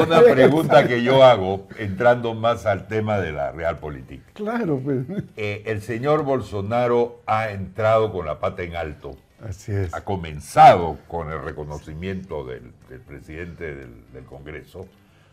una 0.06 0.22
pregunta 0.22 0.88
que 0.88 1.04
yo 1.04 1.24
hago, 1.24 1.68
entrando 1.78 2.34
más 2.34 2.66
al 2.66 2.88
tema 2.88 3.18
de 3.20 3.32
la 3.32 3.52
real 3.52 3.78
política. 3.78 4.24
claro, 4.34 4.80
pues. 4.84 5.06
Eh, 5.38 5.64
el 5.68 5.82
señor 5.82 6.24
Bolsonaro 6.24 7.22
ha 7.28 7.50
entrado 7.52 8.12
con 8.12 8.26
la 8.26 8.40
pata 8.40 8.64
en 8.64 8.76
alto, 8.76 9.16
Así 9.48 9.72
es. 9.72 9.94
ha 9.94 10.02
comenzado 10.04 10.98
con 11.08 11.32
el 11.32 11.42
reconocimiento 11.42 12.44
del, 12.44 12.74
del 12.90 13.00
presidente 13.00 13.74
del, 13.74 14.12
del 14.12 14.26
Congreso 14.26 14.86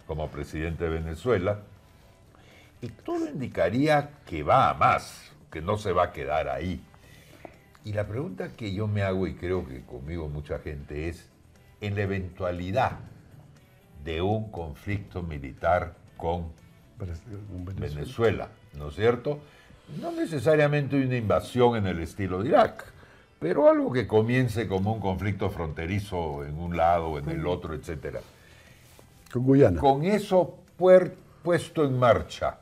como 0.06 0.28
presidente 0.28 0.84
de 0.84 0.90
Venezuela, 0.90 1.58
y 2.80 2.88
todo 2.88 3.26
indicaría 3.26 4.10
que 4.26 4.42
va 4.44 4.70
a 4.70 4.74
más, 4.74 5.32
que 5.50 5.60
no 5.60 5.76
se 5.76 5.92
va 5.92 6.04
a 6.04 6.12
quedar 6.12 6.48
ahí. 6.48 6.80
Y 7.84 7.92
la 7.92 8.06
pregunta 8.06 8.52
que 8.56 8.72
yo 8.72 8.86
me 8.86 9.02
hago, 9.02 9.26
y 9.26 9.34
creo 9.34 9.66
que 9.66 9.82
conmigo 9.84 10.28
mucha 10.28 10.58
gente, 10.58 11.08
es, 11.08 11.28
en 11.80 11.94
la 11.94 12.02
eventualidad 12.02 12.98
de 14.04 14.20
un 14.20 14.50
conflicto 14.50 15.22
militar 15.22 15.94
con 16.16 16.52
Venezuela, 17.76 18.48
¿no 18.74 18.88
es 18.88 18.96
cierto? 18.96 19.38
No 20.00 20.12
necesariamente 20.12 20.96
una 20.96 21.16
invasión 21.16 21.76
en 21.76 21.86
el 21.86 22.00
estilo 22.00 22.42
de 22.42 22.50
Irak, 22.50 22.84
pero 23.38 23.68
algo 23.68 23.92
que 23.92 24.06
comience 24.06 24.66
como 24.66 24.92
un 24.92 25.00
conflicto 25.00 25.48
fronterizo 25.48 26.44
en 26.44 26.58
un 26.58 26.76
lado 26.76 27.10
o 27.10 27.18
en 27.18 27.28
el 27.28 27.46
otro, 27.46 27.74
etcétera. 27.74 28.20
Con 29.32 29.44
Guyana. 29.44 29.80
Con 29.80 30.04
eso 30.04 30.58
puesto 31.42 31.84
en 31.84 31.98
marcha, 31.98 32.60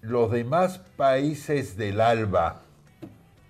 los 0.00 0.30
demás 0.30 0.78
países 0.96 1.76
del 1.76 2.00
ALBA, 2.00 2.63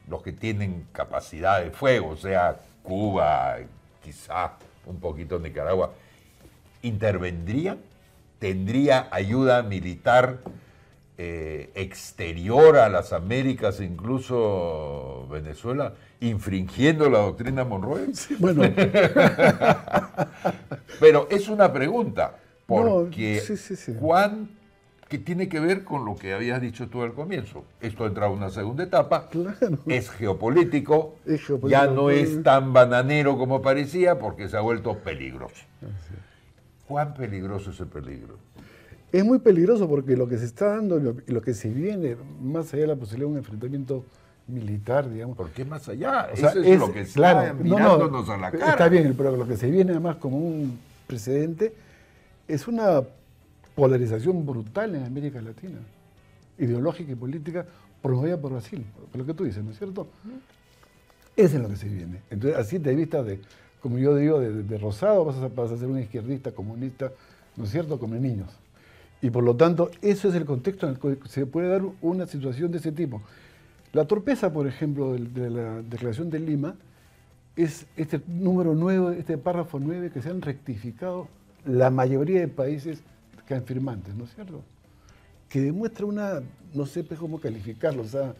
los 0.08 0.22
que 0.22 0.32
tienen 0.32 0.86
capacidad 0.92 1.62
de 1.62 1.70
fuego, 1.70 2.10
o 2.10 2.16
sea, 2.16 2.60
Cuba, 2.82 3.56
quizá 4.02 4.52
un 4.86 5.00
poquito 5.00 5.38
Nicaragua, 5.38 5.92
¿intervendrían? 6.82 7.78
¿Tendría 8.38 9.08
ayuda 9.10 9.62
militar 9.62 10.40
eh, 11.16 11.70
exterior 11.74 12.76
a 12.76 12.88
las 12.88 13.12
Américas, 13.12 13.80
incluso 13.80 15.26
Venezuela, 15.30 15.94
infringiendo 16.20 17.08
la 17.08 17.20
doctrina 17.20 17.64
Monroe? 17.64 18.08
bueno. 18.38 18.62
Pero 21.00 21.28
es 21.30 21.48
una 21.48 21.72
pregunta, 21.72 22.36
porque 22.66 23.42
¿cuán 23.98 24.50
que 25.14 25.18
tiene 25.24 25.48
que 25.48 25.60
ver 25.60 25.84
con 25.84 26.04
lo 26.04 26.16
que 26.16 26.32
habías 26.32 26.60
dicho 26.60 26.88
tú 26.88 27.02
al 27.02 27.12
comienzo. 27.12 27.64
Esto 27.80 28.04
entra 28.04 28.26
a 28.26 28.30
una 28.30 28.50
segunda 28.50 28.82
etapa, 28.82 29.28
es, 29.86 30.10
geopolítico, 30.10 31.14
ya 31.68 31.86
no 31.86 32.10
es 32.10 32.42
tan 32.42 32.72
bananero 32.72 33.38
como 33.38 33.62
parecía 33.62 34.18
porque 34.18 34.48
se 34.48 34.56
ha 34.56 34.60
vuelto 34.60 34.98
peligroso. 34.98 35.64
¿Cuán 36.88 37.14
peligroso 37.14 37.70
es 37.70 37.78
el 37.78 37.86
peligro? 37.86 38.38
Es 39.12 39.24
muy 39.24 39.38
peligroso 39.38 39.88
porque 39.88 40.16
lo 40.16 40.28
que 40.28 40.36
se 40.36 40.46
está 40.46 40.70
dando 40.70 40.98
y 40.98 41.30
lo, 41.30 41.42
que 41.42 41.54
se 41.54 41.68
viene, 41.68 42.16
más 42.42 42.74
allá 42.74 42.82
de 42.82 42.88
la 42.88 42.96
posibilidad 42.96 43.28
de 43.28 43.32
un 43.32 43.38
enfrentamiento 43.38 44.04
militar, 44.48 45.08
digamos. 45.08 45.36
¿Por 45.36 45.50
qué 45.50 45.64
más 45.64 45.88
allá? 45.88 46.28
Eso 46.32 46.48
es, 46.48 46.80
lo 46.80 46.92
que 46.92 47.02
está 47.02 47.54
mirándonos 47.54 48.28
a 48.28 48.36
la 48.36 48.50
cara. 48.50 48.70
Está 48.70 48.88
bien, 48.88 49.14
pero 49.16 49.36
lo 49.36 49.46
que 49.46 49.56
se 49.56 49.70
viene 49.70 49.92
además 49.92 50.16
como 50.16 50.38
un 50.38 50.76
precedente 51.06 51.72
es 52.48 52.66
una 52.66 53.02
polarización 53.74 54.44
brutal 54.46 54.94
en 54.94 55.04
América 55.04 55.40
Latina, 55.40 55.78
ideológica 56.58 57.12
y 57.12 57.14
política, 57.14 57.66
promovida 58.02 58.40
por 58.40 58.52
Brasil, 58.52 58.84
por 59.10 59.20
lo 59.20 59.26
que 59.26 59.34
tú 59.34 59.44
dices, 59.44 59.64
¿no 59.64 59.70
es 59.70 59.78
cierto? 59.78 60.06
Eso 61.36 61.56
es 61.56 61.62
lo 61.62 61.68
que 61.68 61.76
se 61.76 61.88
viene. 61.88 62.20
Entonces, 62.30 62.58
así 62.58 62.78
de 62.78 62.94
vista 62.94 63.22
de, 63.22 63.40
como 63.80 63.98
yo 63.98 64.14
digo, 64.14 64.40
de, 64.40 64.78
rosado 64.78 65.24
vas 65.24 65.36
a, 65.36 65.46
a 65.46 65.78
ser 65.78 65.88
un 65.88 65.98
izquierdista 65.98 66.52
comunista, 66.52 67.12
¿no 67.56 67.64
es 67.64 67.70
cierto?, 67.70 67.98
como 67.98 68.14
niños. 68.14 68.50
Y 69.20 69.30
por 69.30 69.42
lo 69.42 69.56
tanto, 69.56 69.90
eso 70.02 70.28
es 70.28 70.34
el 70.34 70.44
contexto 70.44 70.86
en 70.86 70.92
el 70.94 71.18
que 71.18 71.28
se 71.28 71.46
puede 71.46 71.68
dar 71.68 71.82
una 72.02 72.26
situación 72.26 72.70
de 72.70 72.78
ese 72.78 72.92
tipo. 72.92 73.22
La 73.94 74.06
torpeza, 74.06 74.52
por 74.52 74.66
ejemplo, 74.66 75.14
de, 75.14 75.50
la 75.50 75.80
Declaración 75.80 76.28
de 76.28 76.40
Lima, 76.40 76.74
es 77.56 77.86
este 77.96 78.20
número 78.26 78.74
9, 78.74 79.18
este 79.18 79.38
párrafo 79.38 79.78
9 79.78 80.10
que 80.10 80.20
se 80.20 80.28
han 80.28 80.42
rectificado 80.42 81.28
la 81.64 81.90
mayoría 81.90 82.40
de 82.40 82.48
países 82.48 83.02
que 83.46 83.60
firmantes, 83.60 84.14
¿no 84.14 84.24
es 84.24 84.34
cierto? 84.34 84.62
Que 85.48 85.60
demuestra 85.60 86.06
una, 86.06 86.40
no 86.72 86.86
sé 86.86 87.04
pues, 87.04 87.18
cómo 87.20 87.40
calificarlo, 87.40 88.02
o 88.02 88.06
sea, 88.06 88.34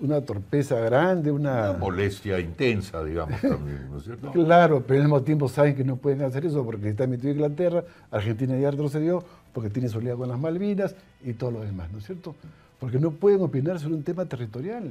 una 0.00 0.20
torpeza 0.20 0.78
grande, 0.80 1.30
una... 1.30 1.70
una... 1.70 1.78
molestia 1.78 2.38
intensa, 2.38 3.02
digamos, 3.02 3.40
también, 3.40 3.88
¿no 3.90 3.98
es 3.98 4.04
cierto? 4.04 4.30
claro, 4.32 4.82
pero 4.86 5.00
al 5.00 5.06
mismo 5.06 5.22
tiempo 5.22 5.48
saben 5.48 5.74
que 5.74 5.84
no 5.84 5.96
pueden 5.96 6.22
hacer 6.22 6.44
eso 6.46 6.64
porque 6.64 6.90
está 6.90 7.06
metido 7.06 7.32
Inglaterra, 7.32 7.84
Argentina 8.10 8.56
ya 8.58 8.70
retrocedió, 8.70 9.24
porque 9.52 9.70
tiene 9.70 9.88
solidaridad 9.88 10.18
con 10.18 10.28
las 10.28 10.38
Malvinas 10.38 10.94
y 11.24 11.32
todo 11.32 11.52
lo 11.52 11.60
demás, 11.60 11.90
¿no 11.92 11.98
es 11.98 12.06
cierto? 12.06 12.34
Porque 12.78 12.98
no 12.98 13.12
pueden 13.12 13.40
opinar 13.40 13.78
sobre 13.80 13.94
un 13.94 14.02
tema 14.02 14.26
territorial 14.26 14.90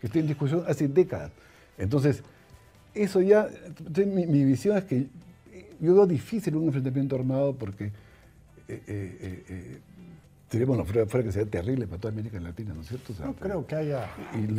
que 0.00 0.06
está 0.06 0.18
en 0.18 0.26
discusión 0.26 0.64
hace 0.68 0.86
décadas. 0.86 1.32
Entonces, 1.78 2.22
eso 2.94 3.20
ya, 3.20 3.48
mi, 3.96 4.26
mi 4.26 4.44
visión 4.44 4.76
es 4.76 4.84
que 4.84 5.06
yo 5.80 5.94
veo 5.94 6.06
difícil 6.06 6.56
un 6.56 6.66
enfrentamiento 6.66 7.16
armado 7.16 7.54
porque 7.54 7.90
eh, 8.68 8.82
eh, 8.86 9.44
eh, 9.48 9.78
sería, 10.50 10.66
bueno, 10.66 10.84
fuera, 10.84 11.06
que 11.06 11.32
sea 11.32 11.44
terrible 11.46 11.86
para 11.86 12.00
toda 12.00 12.12
América 12.12 12.40
Latina, 12.40 12.74
¿no 12.74 12.80
es 12.80 12.88
cierto? 12.88 13.12
no 13.24 13.34
creo 13.34 13.66
que 13.66 13.74
haya. 13.74 14.08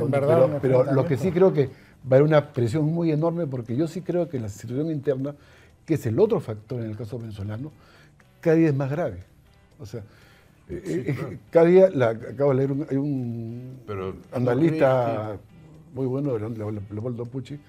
verdad, 0.08 0.60
pero, 0.62 0.84
lo 0.94 1.06
que 1.06 1.18
sí 1.18 1.32
creo 1.32 1.54
que 1.54 1.68
va 1.68 1.72
a 2.12 2.16
haber 2.16 2.24
una 2.24 2.54
presión 2.54 2.86
muy 2.86 3.12
enorme 3.12 3.48
porque 3.48 3.76
yo 3.76 3.88
sí 3.88 4.02
creo 4.02 4.30
que 4.30 4.40
la 4.40 4.50
situación 4.50 4.92
interna, 4.92 5.36
que 5.86 5.96
es 5.96 6.06
el 6.06 6.20
otro 6.20 6.40
factor 6.40 6.82
en 6.82 6.90
el 6.92 6.98
caso 6.98 7.20
venezolano, 7.20 7.72
cada 8.42 8.56
día 8.56 8.70
es 8.70 8.76
más 8.76 8.90
grave. 8.90 9.24
O 9.80 9.86
sea, 9.86 10.04
cada 11.52 11.66
día, 11.66 11.90
la, 11.90 12.10
acabo 12.10 12.52
de 12.52 12.58
leer, 12.58 12.72
un, 12.72 12.88
hay 12.90 12.98
un 12.98 13.80
analista 14.32 15.38
muy 15.94 16.06
bueno, 16.06 16.38
Leopoldo 16.38 17.26
Pucci, 17.26 17.60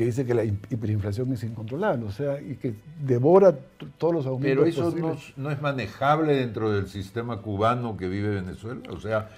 que 0.00 0.06
dice 0.06 0.24
que 0.24 0.32
la 0.32 0.44
hiperinflación 0.44 1.30
es 1.34 1.44
incontrolable, 1.44 2.06
o 2.06 2.10
sea, 2.10 2.40
y 2.40 2.54
que 2.54 2.72
devora 3.04 3.54
todos 3.98 4.14
los 4.14 4.24
aumentos. 4.24 4.64
Pero 4.74 4.88
eso 4.88 5.18
no, 5.36 5.50
es 5.50 5.60
manejable 5.60 6.36
dentro 6.36 6.72
del 6.72 6.88
sistema 6.88 7.42
cubano 7.42 7.98
que 7.98 8.08
vive 8.08 8.30
Venezuela, 8.30 8.80
o 8.88 8.98
sea, 8.98 9.28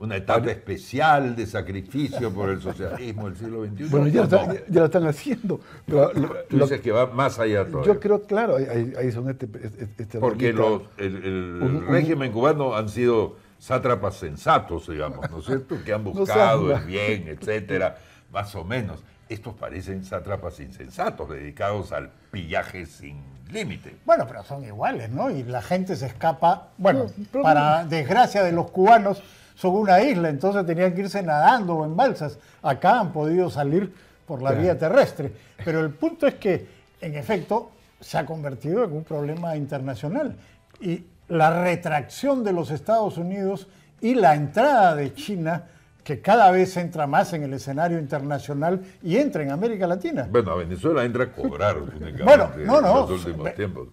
una 0.00 0.16
etapa 0.16 0.50
especial 0.50 1.36
de 1.36 1.46
sacrificio 1.46 2.32
por 2.32 2.48
el 2.48 2.60
socialismo 2.60 3.26
del 3.26 3.36
siglo 3.36 3.64
XXI. 3.64 3.84
Bueno, 3.84 4.08
ya, 4.08 4.26
lo 4.68 4.84
están 4.86 5.06
haciendo. 5.06 5.60
Pero 5.86 6.10
Tú 6.48 6.58
dices 6.58 6.80
que 6.80 6.90
va 6.90 7.06
más 7.06 7.38
allá 7.38 7.64
todavía. 7.64 7.94
Yo 7.94 8.00
creo, 8.00 8.22
claro, 8.22 8.56
ahí, 8.56 9.12
son 9.12 9.30
este, 9.30 9.48
este, 9.62 10.02
este 10.02 10.18
Porque 10.18 10.52
los, 10.52 10.82
el, 10.96 11.86
régimen 11.86 12.32
cubano 12.32 12.74
han 12.74 12.88
sido 12.88 13.36
sátrapas 13.60 14.16
sensatos, 14.16 14.88
digamos, 14.88 15.30
¿no 15.30 15.38
es 15.38 15.44
cierto? 15.44 15.76
Que 15.84 15.92
han 15.92 16.02
buscado 16.02 16.74
el 16.74 16.84
bien, 16.86 17.28
etcétera, 17.28 17.98
más 18.32 18.52
o 18.56 18.64
menos 18.64 19.04
estos 19.28 19.54
parecen 19.54 20.04
sátrapas 20.04 20.60
insensatos 20.60 21.28
dedicados 21.30 21.92
al 21.92 22.10
pillaje 22.30 22.86
sin 22.86 23.22
límite. 23.50 23.96
Bueno, 24.04 24.26
pero 24.26 24.42
son 24.44 24.64
iguales, 24.64 25.10
¿no? 25.10 25.30
Y 25.30 25.42
la 25.44 25.62
gente 25.62 25.96
se 25.96 26.06
escapa, 26.06 26.68
bueno, 26.78 27.06
para 27.42 27.84
desgracia 27.84 28.42
de 28.42 28.52
los 28.52 28.70
cubanos, 28.70 29.22
son 29.54 29.74
una 29.74 30.00
isla, 30.00 30.28
entonces 30.28 30.64
tenían 30.66 30.94
que 30.94 31.00
irse 31.00 31.22
nadando 31.22 31.74
o 31.74 31.84
en 31.84 31.96
balsas. 31.96 32.38
Acá 32.62 33.00
han 33.00 33.12
podido 33.12 33.50
salir 33.50 33.92
por 34.26 34.40
la 34.40 34.52
vía 34.52 34.78
terrestre. 34.78 35.32
Pero 35.64 35.80
el 35.80 35.90
punto 35.90 36.26
es 36.26 36.34
que, 36.34 36.68
en 37.00 37.16
efecto, 37.16 37.72
se 38.00 38.18
ha 38.18 38.26
convertido 38.26 38.84
en 38.84 38.92
un 38.92 39.04
problema 39.04 39.56
internacional. 39.56 40.36
Y 40.80 41.04
la 41.28 41.62
retracción 41.62 42.44
de 42.44 42.52
los 42.52 42.70
Estados 42.70 43.18
Unidos 43.18 43.66
y 44.00 44.14
la 44.14 44.34
entrada 44.34 44.94
de 44.94 45.12
China 45.14 45.64
que 46.08 46.22
cada 46.22 46.50
vez 46.50 46.74
entra 46.78 47.06
más 47.06 47.34
en 47.34 47.42
el 47.42 47.52
escenario 47.52 47.98
internacional 47.98 48.80
y 49.02 49.18
entra 49.18 49.42
en 49.42 49.50
América 49.50 49.86
Latina. 49.86 50.26
Bueno, 50.30 50.52
a 50.52 50.54
Venezuela 50.54 51.04
entra 51.04 51.24
a 51.24 51.32
cobrar 51.32 51.76
bueno, 52.24 52.50
no, 52.64 52.80
no, 52.80 52.88
en 52.88 53.10
los 53.10 53.26
últimos 53.26 53.54
tiempos. 53.54 53.88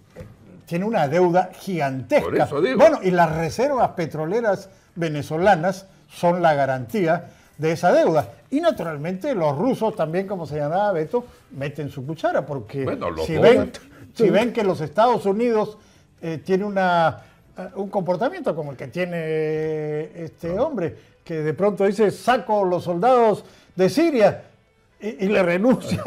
Tiene 0.66 0.86
una 0.86 1.10
deuda 1.10 1.50
gigantesca. 1.60 2.24
Por 2.24 2.38
eso 2.38 2.62
digo. 2.62 2.78
Bueno, 2.78 3.00
y 3.04 3.12
las 3.12 3.36
reservas 3.36 3.90
petroleras 3.98 4.70
venezolanas 4.96 5.88
son 6.08 6.42
la 6.42 6.54
garantía 6.54 7.32
de 7.58 7.74
esa 7.74 7.92
deuda. 7.92 8.30
Y 8.50 8.62
naturalmente 8.62 9.36
los 9.36 9.58
rusos 9.58 9.94
también, 9.94 10.26
como 10.26 10.46
se 10.46 10.56
llamaba 10.56 10.94
Beto, 10.94 11.26
meten 11.52 11.90
su 11.90 12.06
cuchara, 12.06 12.46
porque 12.46 12.98
si, 13.26 13.38
ven, 13.38 13.74
si, 14.14 14.30
ven, 14.30 14.54
que 14.54 14.64
los 14.64 14.80
Estados 14.80 15.26
Unidos 15.26 15.78
eh, 16.22 16.38
tienen 16.38 16.68
una, 16.68 17.24
eh, 17.58 17.68
un 17.76 17.90
comportamiento 17.90 18.56
como 18.56 18.72
el 18.72 18.78
que 18.78 18.88
tiene 18.88 20.24
este 20.24 20.58
hombre, 20.58 21.15
que 21.25 21.41
de 21.41 21.53
pronto 21.55 21.86
dice, 21.86 22.12
saco 22.12 22.63
los 22.63 22.84
soldados 22.84 23.44
de 23.75 23.89
Siria 23.89 24.44
y, 25.01 25.27
le 25.27 25.44
renuncia 25.44 26.03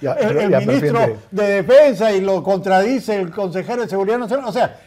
el, 0.00 0.66
ministro 0.66 1.18
de 1.30 1.62
Defensa 1.62 2.10
y 2.12 2.22
lo 2.22 2.42
contradice 2.42 3.20
el 3.20 3.30
consejero 3.30 3.82
de 3.82 3.88
Seguridad 3.88 4.18
Nacional. 4.18 4.46
O 4.46 4.52
sea, 4.52 4.80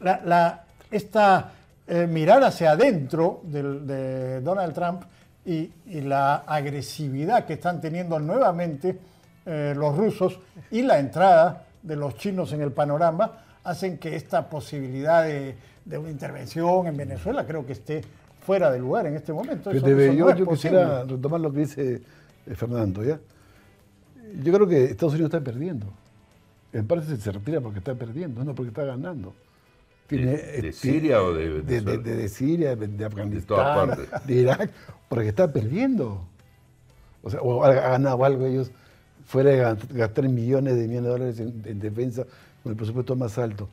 la, 0.00 0.64
esta 0.90 1.52
eh, 1.86 2.06
mirar 2.06 2.42
hacia 2.42 2.72
adentro 2.72 3.40
de 3.44 4.40
Donald 4.40 4.74
Trump 4.74 5.02
y, 5.44 5.70
la 6.02 6.36
agresividad 6.46 7.44
que 7.44 7.54
están 7.54 7.80
teniendo 7.80 8.18
nuevamente 8.18 8.98
eh, 9.44 9.74
los 9.76 9.96
rusos 9.96 10.40
y 10.70 10.82
la 10.82 10.98
entrada 10.98 11.64
de 11.82 11.96
los 11.96 12.16
chinos 12.16 12.52
en 12.52 12.62
el 12.62 12.72
panorama 12.72 13.32
hacen 13.64 13.98
que 13.98 14.16
esta 14.16 14.48
posibilidad 14.48 15.24
de, 15.24 15.54
de 15.84 15.98
una 15.98 16.10
intervención 16.10 16.86
en 16.86 16.96
Venezuela 16.96 17.46
creo 17.46 17.64
que 17.64 17.72
esté 17.72 18.02
fuera 18.48 18.72
de 18.72 18.78
lugar 18.78 19.06
en 19.06 19.14
este 19.14 19.30
momento. 19.30 19.70
yo, 19.70 20.46
quisiera 20.48 21.04
retomar 21.04 21.38
lo 21.38 21.52
que 21.52 21.58
dice 21.60 22.00
eh, 22.46 22.54
Fernando, 22.54 23.04
¿ya? 23.04 23.20
Yo 24.42 24.52
creo 24.54 24.66
que 24.66 24.84
Estados 24.84 25.12
Unidos 25.12 25.34
está 25.34 25.44
perdiendo. 25.44 25.86
En 26.72 26.86
parte 26.86 27.14
se 27.14 27.30
retira 27.30 27.60
porque 27.60 27.80
está 27.80 27.94
perdiendo, 27.94 28.42
no 28.44 28.54
porque 28.54 28.70
está 28.70 28.84
ganando. 28.84 29.34
¿De, 30.08 30.72
Siria 30.72 31.22
o 31.22 31.34
de 31.34 31.60
Venezuela? 31.60 32.02
De, 32.02 32.28
Siria, 32.30 32.74
de, 32.74 33.04
Afganistán, 33.04 33.90
de, 34.24 34.34
Irak, 34.34 34.70
porque 35.10 35.28
está 35.28 35.52
perdiendo. 35.52 36.22
O 37.22 37.28
sea, 37.28 37.42
o 37.42 37.62
ha 37.62 37.72
ganado 37.74 38.24
algo 38.24 38.46
ellos 38.46 38.70
fuera 39.26 39.50
de 39.50 39.76
gastar 39.90 40.26
millones 40.26 40.74
de 40.76 40.88
millones 40.88 41.04
de 41.04 41.10
dólares 41.10 41.40
en, 41.40 41.80
defensa 41.80 42.24
con 42.62 42.72
el 42.72 42.76
presupuesto 42.76 43.14
más 43.14 43.36
alto. 43.36 43.68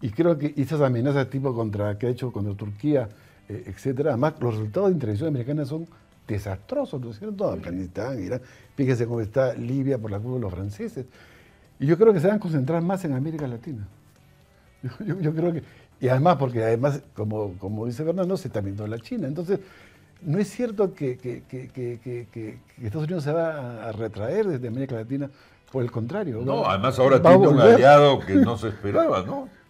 Y 0.00 0.10
creo 0.10 0.38
que 0.38 0.54
esas 0.56 0.80
amenazas 0.82 1.28
tipo 1.30 1.52
contra 1.52 1.98
que 1.98 2.06
ha 2.06 2.10
hecho 2.10 2.30
contra 2.30 2.54
Turquía, 2.54 3.08
eh, 3.48 3.64
etcétera, 3.66 4.10
además 4.10 4.34
los 4.40 4.54
resultados 4.54 4.88
de 4.88 4.94
intervención 4.94 5.28
americana 5.28 5.64
son 5.64 5.86
desastrosos, 6.26 7.00
¿no 7.00 7.10
es 7.10 7.18
cierto? 7.18 7.50
Afganistán, 7.50 8.22
Irán, 8.22 8.40
fíjese 8.74 9.06
cómo 9.06 9.20
está 9.20 9.54
Libia 9.54 9.98
por 9.98 10.10
la 10.10 10.18
culpa 10.18 10.36
de 10.36 10.40
los 10.40 10.52
franceses. 10.52 11.06
Y 11.78 11.86
yo 11.86 11.98
creo 11.98 12.12
que 12.12 12.20
se 12.20 12.28
van 12.28 12.36
a 12.36 12.40
concentrar 12.40 12.82
más 12.82 13.04
en 13.04 13.12
América 13.12 13.46
Latina. 13.46 13.86
Yo, 15.04 15.34
creo 15.34 15.52
que, 15.52 15.62
y 16.00 16.08
además, 16.08 16.36
porque 16.36 16.62
además, 16.62 17.00
como, 17.14 17.54
como 17.58 17.86
dice 17.86 18.04
Fernando, 18.04 18.36
se 18.36 18.48
está 18.48 18.60
viendo 18.60 18.86
la 18.86 18.98
China. 18.98 19.26
Entonces, 19.26 19.60
no 20.22 20.38
es 20.38 20.48
cierto 20.48 20.94
que, 20.94 21.42
Estados 22.82 23.04
Unidos 23.04 23.24
se 23.24 23.32
va 23.32 23.88
a 23.88 23.92
retraer 23.92 24.46
desde 24.46 24.68
América 24.68 24.94
Latina, 24.94 25.30
por 25.72 25.82
el 25.82 25.90
contrario. 25.90 26.42
No, 26.44 26.66
además 26.66 26.98
ahora 26.98 27.20
tiene 27.20 27.48
un 27.48 27.60
aliado 27.60 28.20
que 28.20 28.34
no 28.36 28.56
se 28.56 28.68
esperaba, 28.68 29.22
¿no? 29.22 29.48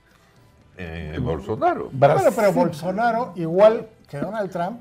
Eh, 0.77 1.19
Bolsonaro. 1.21 1.89
Bueno, 1.93 2.21
pero 2.35 2.53
Bolsonaro, 2.53 3.33
igual 3.37 3.87
que 4.09 4.19
Donald 4.19 4.51
Trump, 4.51 4.81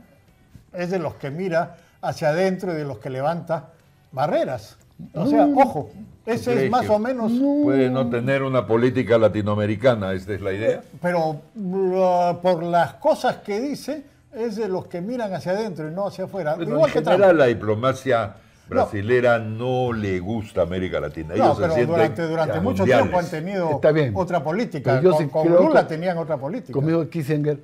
es 0.73 0.89
de 0.89 0.99
los 0.99 1.15
que 1.15 1.29
mira 1.29 1.77
hacia 2.01 2.29
adentro 2.29 2.73
y 2.73 2.75
de 2.75 2.85
los 2.85 2.97
que 2.99 3.09
levanta 3.09 3.69
barreras. 4.11 4.77
O 5.13 5.25
sea, 5.27 5.45
ojo, 5.45 5.89
ese 6.25 6.65
es 6.65 6.71
más 6.71 6.89
o 6.89 6.99
menos... 6.99 7.31
Puede 7.63 7.89
no 7.89 8.09
tener 8.09 8.43
una 8.43 8.65
política 8.65 9.17
latinoamericana, 9.17 10.13
esta 10.13 10.33
es 10.33 10.41
la 10.41 10.53
idea. 10.53 10.81
Pero 11.01 11.41
uh, 11.55 12.37
por 12.41 12.63
las 12.63 12.95
cosas 12.95 13.37
que 13.37 13.59
dice, 13.59 14.03
es 14.33 14.55
de 14.55 14.67
los 14.67 14.87
que 14.87 15.01
miran 15.01 15.33
hacia 15.33 15.51
adentro 15.51 15.87
y 15.87 15.91
no 15.91 16.07
hacia 16.07 16.25
afuera. 16.25 16.55
Igual 16.59 16.91
en 16.95 17.03
general, 17.03 17.37
la 17.37 17.45
diplomacia 17.45 18.35
brasilera 18.67 19.39
no. 19.39 19.91
le 19.93 20.19
gusta 20.19 20.61
América 20.61 20.99
Latina. 20.99 21.35
no, 21.35 21.55
pero 21.55 21.85
durante, 21.85 22.27
durante 22.27 22.59
mucho 22.59 22.83
tiempo 22.83 23.19
han 23.19 23.29
tenido 23.29 23.81
otra 24.13 24.43
política. 24.43 25.01
con, 25.31 25.47
Lula 25.47 25.87
tenían 25.87 26.17
otra 26.17 26.37
política. 26.37 26.73
Conmigo 26.73 27.07
Kissinger, 27.09 27.59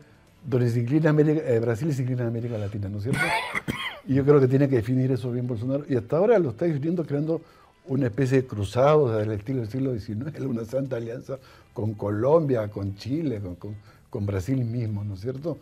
donde 0.46 0.70
se 0.70 0.80
inclina 0.80 1.10
América, 1.10 1.42
eh, 1.46 1.60
Brasil 1.60 1.94
se 1.94 2.02
inclina 2.02 2.26
a 2.26 2.28
América 2.28 2.58
Latina, 2.58 2.90
¿no 2.90 2.98
es 2.98 3.04
cierto? 3.04 3.22
y 4.08 4.14
yo 4.16 4.24
creo 4.24 4.40
que 4.40 4.48
tiene 4.48 4.68
que 4.70 4.78
definir 4.78 5.12
eso 5.12 5.32
bien 5.32 5.48
Bolsonaro. 5.48 5.86
Y 5.88 5.96
hasta 5.96 6.18
ahora 6.18 6.40
lo 6.40 6.50
está 6.50 6.66
definiendo 6.66 7.06
creando 7.06 7.42
una 7.88 8.08
especie 8.08 8.42
de 8.42 8.48
cruzado 8.48 9.18
del 9.18 9.32
estilo 9.32 9.62
del 9.62 9.70
siglo 9.70 9.98
XIX, 9.98 10.40
una 10.42 10.64
santa 10.64 10.98
alianza 10.98 11.38
con 11.74 11.94
Colombia, 11.94 12.68
con 12.68 12.96
Chile, 12.96 13.42
con, 13.42 13.76
con 14.10 14.26
Brasil 14.26 14.64
mismo, 14.64 15.04
¿no 15.04 15.16
es 15.16 15.22
cierto? 15.22 15.58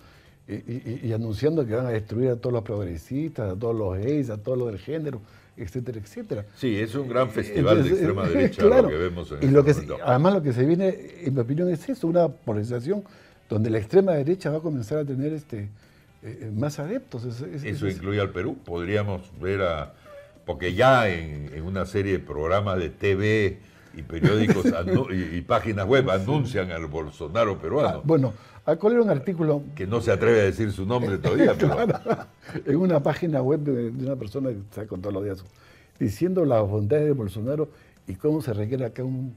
Y, 0.47 1.11
anunciando 1.11 1.65
que 1.65 1.75
van 1.75 1.87
a 1.87 1.89
destruir 1.89 2.29
a 2.29 2.35
todos 2.37 2.53
los 2.53 2.63
progresistas, 2.63 3.53
a 3.53 3.59
todos 3.59 3.75
los 3.75 3.97
gays, 3.97 4.29
a 4.29 4.37
todos 4.37 4.57
los 4.57 4.67
del 4.69 4.79
género, 4.79 5.21
etcétera, 5.57 5.99
etcétera. 5.99 6.45
Sí, 6.55 6.79
es 6.79 6.95
un 6.95 7.09
gran 7.09 7.29
festival 7.29 7.83
de 7.83 7.89
extrema 7.89 8.27
derecha 8.27 8.63
lo 8.63 8.87
que 8.87 8.97
vemos 8.97 9.31
en 9.31 9.49
y 9.49 9.51
lo 9.51 9.65
este 9.65 9.85
que 9.85 9.93
Además 10.03 10.33
lo 10.35 10.41
que 10.41 10.53
se 10.53 10.65
viene, 10.65 10.95
en 11.23 11.33
mi 11.33 11.41
opinión, 11.41 11.69
es 11.69 11.87
eso, 11.89 12.07
una 12.07 12.29
polarización 12.29 13.03
donde 13.49 13.69
la 13.69 13.79
extrema 13.79 14.13
derecha 14.13 14.49
va 14.49 14.57
a 14.57 14.61
comenzar 14.61 14.99
a 14.99 15.05
tener 15.05 15.33
este 15.33 15.59
eh, 15.59 15.69
eh, 16.23 16.51
más 16.53 16.79
adeptos. 16.79 17.25
eso 17.25 17.87
incluye 17.87 18.21
al 18.21 18.31
Perú. 18.31 18.57
Podríamos 18.63 19.31
ver 19.39 19.61
a... 19.61 19.93
Porque 20.45 20.73
ya 20.73 21.09
en, 21.09 21.51
en 21.53 21.63
una 21.63 21.85
serie 21.85 22.13
de 22.13 22.19
programas 22.19 22.79
de 22.79 22.89
TV 22.89 23.59
y 23.97 24.03
periódicos 24.03 24.65
y, 25.11 25.41
páginas 25.41 25.85
web 25.85 26.09
anuncian 26.09 26.71
al 26.71 26.85
Bolsonaro 26.85 27.57
peruano. 27.57 27.89
Ah, 27.89 28.01
bueno, 28.03 28.33
acá 28.65 28.87
un 28.87 29.09
artículo... 29.09 29.63
Que 29.75 29.87
no 29.87 29.99
se 30.01 30.11
atreve 30.11 30.41
a 30.41 30.43
decir 30.43 30.71
su 30.71 30.85
nombre 30.85 31.17
todavía. 31.17 31.55
en 32.65 32.75
una 32.75 33.01
página 33.01 33.41
web 33.41 33.59
de, 33.61 33.89
una 33.89 34.15
persona 34.15 34.49
que 34.49 34.59
está 34.59 34.85
con 34.85 35.01
todos 35.01 35.13
los 35.13 35.23
días 35.23 35.43
diciendo 35.99 36.45
las 36.45 36.61
bondades 36.61 37.05
de 37.05 37.11
Bolsonaro 37.11 37.69
y 38.05 38.15
cómo 38.15 38.41
se 38.41 38.53
requiere 38.53 38.85
acá 38.85 39.03
un, 39.03 39.35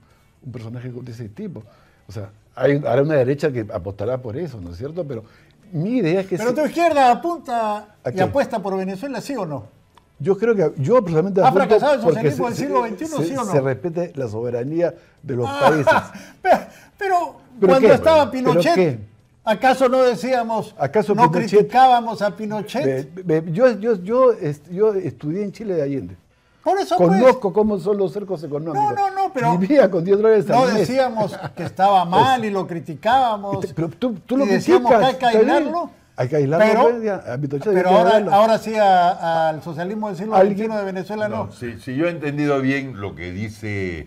personaje 0.52 0.90
de 0.90 1.12
ese 1.12 1.28
tipo. 1.28 1.62
O 2.06 2.12
sea, 2.12 2.30
hay, 2.54 2.76
una 2.76 3.14
derecha 3.14 3.50
que 3.50 3.66
apostará 3.72 4.18
por 4.18 4.36
eso, 4.36 4.60
¿no 4.60 4.70
es 4.70 4.76
cierto? 4.76 5.06
Pero 5.06 5.24
mi 5.72 5.98
idea 5.98 6.20
es 6.20 6.26
que... 6.26 6.36
Pero 6.36 6.54
tu 6.54 6.64
izquierda 6.64 7.10
apunta 7.10 7.96
y 8.14 8.20
apuesta 8.20 8.60
por 8.60 8.76
Venezuela, 8.76 9.20
¿sí 9.20 9.34
o 9.36 9.46
no? 9.46 9.79
Yo 10.20 10.36
creo 10.36 10.54
que 10.54 10.72
yo 10.76 11.02
personalmente 11.02 11.40
¿Ha 11.42 11.50
fracasado 11.50 11.94
el 11.94 12.00
socialismo 12.02 12.46
del 12.46 12.54
siglo 12.54 12.86
XXI, 12.86 13.06
sí 13.06 13.36
o 13.36 13.44
no? 13.44 13.52
Se 13.52 13.60
respete 13.60 14.12
la 14.14 14.28
soberanía 14.28 14.94
de 15.22 15.34
los 15.34 15.48
ah, 15.48 15.60
países. 15.60 15.94
Pero, 16.98 17.36
cuando 17.58 17.88
estaba 17.88 18.30
Pinochet, 18.30 19.00
¿acaso 19.42 19.88
no 19.88 20.02
decíamos, 20.02 20.74
¿acaso 20.78 21.14
no 21.14 21.30
criticábamos 21.30 22.20
a 22.20 22.36
Pinochet? 22.36 23.08
yo, 23.46 23.70
yo, 23.78 23.94
yo, 24.02 24.34
yo 24.70 24.94
estudié 24.94 25.42
en 25.42 25.52
Chile 25.52 25.74
de 25.74 25.82
Allende. 25.82 26.16
Por 26.62 26.78
eso 26.78 26.96
pues. 26.98 27.08
Conozco 27.08 27.52
cómo 27.52 27.78
son 27.78 27.96
los 27.96 28.12
cercos 28.12 28.44
económicos. 28.44 28.94
No, 28.94 29.10
no, 29.10 29.10
no, 29.10 29.32
pero. 29.32 29.56
Vivía 29.56 29.90
con 29.90 30.04
10 30.04 30.18
dólares 30.18 30.46
No 30.46 30.66
decíamos 30.66 31.34
que 31.56 31.62
estaba 31.62 32.04
mal 32.04 32.44
y 32.44 32.50
lo 32.50 32.66
criticábamos. 32.66 33.66
Pero 33.74 33.88
tú, 33.88 34.14
tú 34.26 34.36
lo 34.36 34.44
y 34.44 34.48
decíamos 34.48 34.92
que 34.92 35.04
hay 35.04 35.14
que 35.14 35.26
aislarlo. 35.26 35.90
Hay 36.20 36.28
que 36.28 36.36
aislarlo. 36.36 37.00
Pero, 37.48 37.58
pero 37.64 37.88
ahora, 37.88 38.22
ahora, 38.30 38.58
sí 38.58 38.74
al 38.76 39.62
socialismo 39.62 40.08
del 40.08 40.18
siglo 40.18 40.36
XXI 40.36 40.68
de 40.68 40.84
Venezuela 40.84 41.28
no. 41.30 41.50
Si, 41.50 41.96
yo 41.96 42.08
he 42.08 42.10
entendido 42.10 42.60
bien 42.60 43.00
lo 43.00 43.14
que 43.14 43.32
dice 43.32 44.06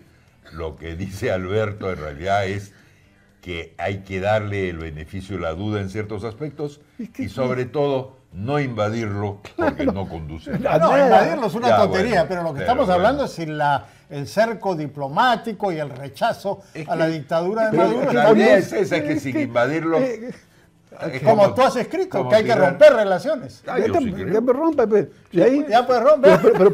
lo 0.52 0.76
que 0.76 0.96
dice 0.96 1.32
Alberto 1.32 1.90
en 1.90 1.98
realidad 1.98 2.46
es 2.46 2.72
que 3.42 3.74
hay 3.80 4.02
que 4.02 4.20
darle 4.20 4.70
el 4.70 4.78
beneficio 4.78 5.38
de 5.38 5.42
la 5.42 5.54
duda 5.54 5.82
en 5.82 5.90
ciertos 5.90 6.24
aspectos 6.24 6.82
y 7.18 7.30
sobre 7.30 7.66
todo 7.66 8.18
no 8.32 8.60
invadirlo 8.60 9.40
porque 9.58 9.88
no 9.88 10.08
conduce 10.08 10.52
a 10.52 10.60
nada. 10.60 10.78
No, 10.78 11.06
invadirlo 11.06 11.48
es 11.48 11.56
una 11.56 11.76
tontería, 11.78 12.28
pero 12.28 12.44
lo 12.44 12.54
que 12.54 12.60
estamos 12.60 12.90
hablando 12.90 13.26
es 13.26 13.32
si 13.32 13.48
la, 13.48 13.88
el 14.12 14.28
cerco 14.28 14.76
diplomático 14.76 15.72
y 15.72 15.80
el 15.80 15.90
rechazo 15.90 16.62
a 16.88 16.96
la 16.96 17.08
dictadura 17.08 17.72
de 17.72 17.78
Maduro. 17.78 18.14
La 18.14 18.32
idea 18.34 18.58
es 18.58 18.72
esa, 18.72 19.02
que 19.02 19.20
sin 19.20 19.40
invadirlo 19.40 19.98
como, 21.24 21.54
tú 21.54 21.62
has 21.62 21.76
escrito, 21.76 22.28
que 22.28 22.36
hay 22.36 22.44
que 22.44 22.56
romper 22.56 22.94
relaciones. 22.94 23.64
Ah, 23.68 23.78
ya, 23.80 24.42
me 24.42 24.54
rompe, 24.54 24.88
pues. 24.88 25.08
Y 25.32 25.42
ahí, 25.42 25.66
ya 25.70 25.86
puedes 25.86 26.04
romper. 26.04 26.40
Pero, 26.42 26.74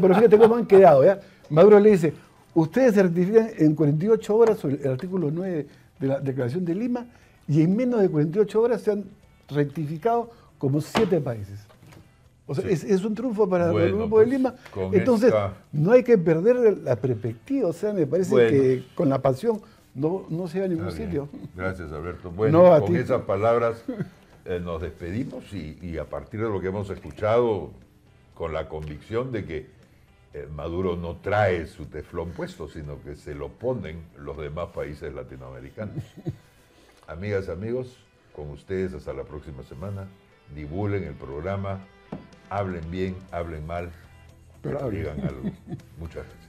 pero, 0.00 0.14
fíjate 0.14 0.38
cómo 0.38 0.56
han 0.56 0.66
quedado. 0.66 1.04
¿ya? 1.04 1.20
Maduro 1.50 1.78
le 1.78 1.90
dice, 1.90 2.14
ustedes 2.54 2.94
certifican 2.94 3.50
en 3.56 3.74
48 3.74 4.36
horas 4.36 4.64
el 4.64 4.90
artículo 4.90 5.30
9 5.30 5.66
de 5.98 6.06
la 6.06 6.20
Declaración 6.20 6.64
de 6.64 6.74
Lima 6.74 7.06
y 7.46 7.62
en 7.62 7.76
menos 7.76 8.00
de 8.00 8.08
48 8.08 8.60
horas 8.60 8.82
se 8.82 8.92
han 8.92 9.04
rectificado 9.48 10.30
como 10.58 10.80
siete 10.80 11.20
países. 11.20 11.60
O 12.46 12.54
sea, 12.54 12.68
es, 12.68 13.04
un 13.04 13.14
triunfo 13.14 13.46
para 13.46 13.70
el 13.70 13.92
Grupo 13.92 14.20
de 14.20 14.26
pues, 14.26 14.28
Lima. 14.28 14.54
Entonces, 14.92 15.32
no 15.70 15.92
hay 15.92 16.02
que 16.02 16.16
perder 16.16 16.78
la 16.78 16.96
perspectiva. 16.96 17.68
O 17.68 17.72
sea, 17.74 17.92
me 17.92 18.06
parece 18.06 18.34
que 18.34 18.84
con 18.94 19.10
la 19.10 19.20
pasión 19.20 19.60
no, 19.94 20.26
no 20.28 20.48
se 20.48 20.62
a 20.62 20.68
ningún 20.68 20.92
sitio. 20.92 21.28
Gracias, 21.54 21.90
Alberto. 21.92 22.30
Bueno, 22.30 22.80
con 22.80 22.96
esas 22.96 23.22
palabras 23.22 23.84
eh, 24.44 24.60
nos 24.60 24.80
despedimos 24.80 25.52
y, 25.52 25.98
a 25.98 26.04
partir 26.04 26.40
de 26.40 26.48
lo 26.48 26.60
que 26.60 26.68
hemos 26.68 26.88
escuchado, 26.90 27.70
con 28.34 28.52
la 28.52 28.68
convicción 28.68 29.32
de 29.32 29.44
que 29.44 29.66
eh, 30.34 30.46
Maduro 30.54 30.96
no 30.96 31.16
trae 31.16 31.66
su 31.66 31.86
teflón 31.86 32.30
puesto, 32.30 32.68
sino 32.68 33.02
que 33.02 33.16
se 33.16 33.34
lo 33.34 33.48
ponen 33.48 34.02
los 34.16 34.38
demás 34.38 34.68
países 34.68 35.12
latinoamericanos. 35.12 36.04
Amigas, 37.08 37.48
amigos, 37.48 37.96
con 38.36 38.50
ustedes 38.50 38.94
hasta 38.94 39.12
la 39.12 39.24
próxima 39.24 39.62
semana. 39.62 40.06
Divulguen 40.54 41.04
el 41.04 41.14
programa, 41.14 41.80
hablen 42.48 42.90
bien, 42.90 43.16
hablen 43.32 43.66
mal, 43.66 43.90
pero 44.62 44.88
digan 44.90 45.20
algo. 45.20 45.50
Muchas 45.98 46.24
gracias. 46.24 46.47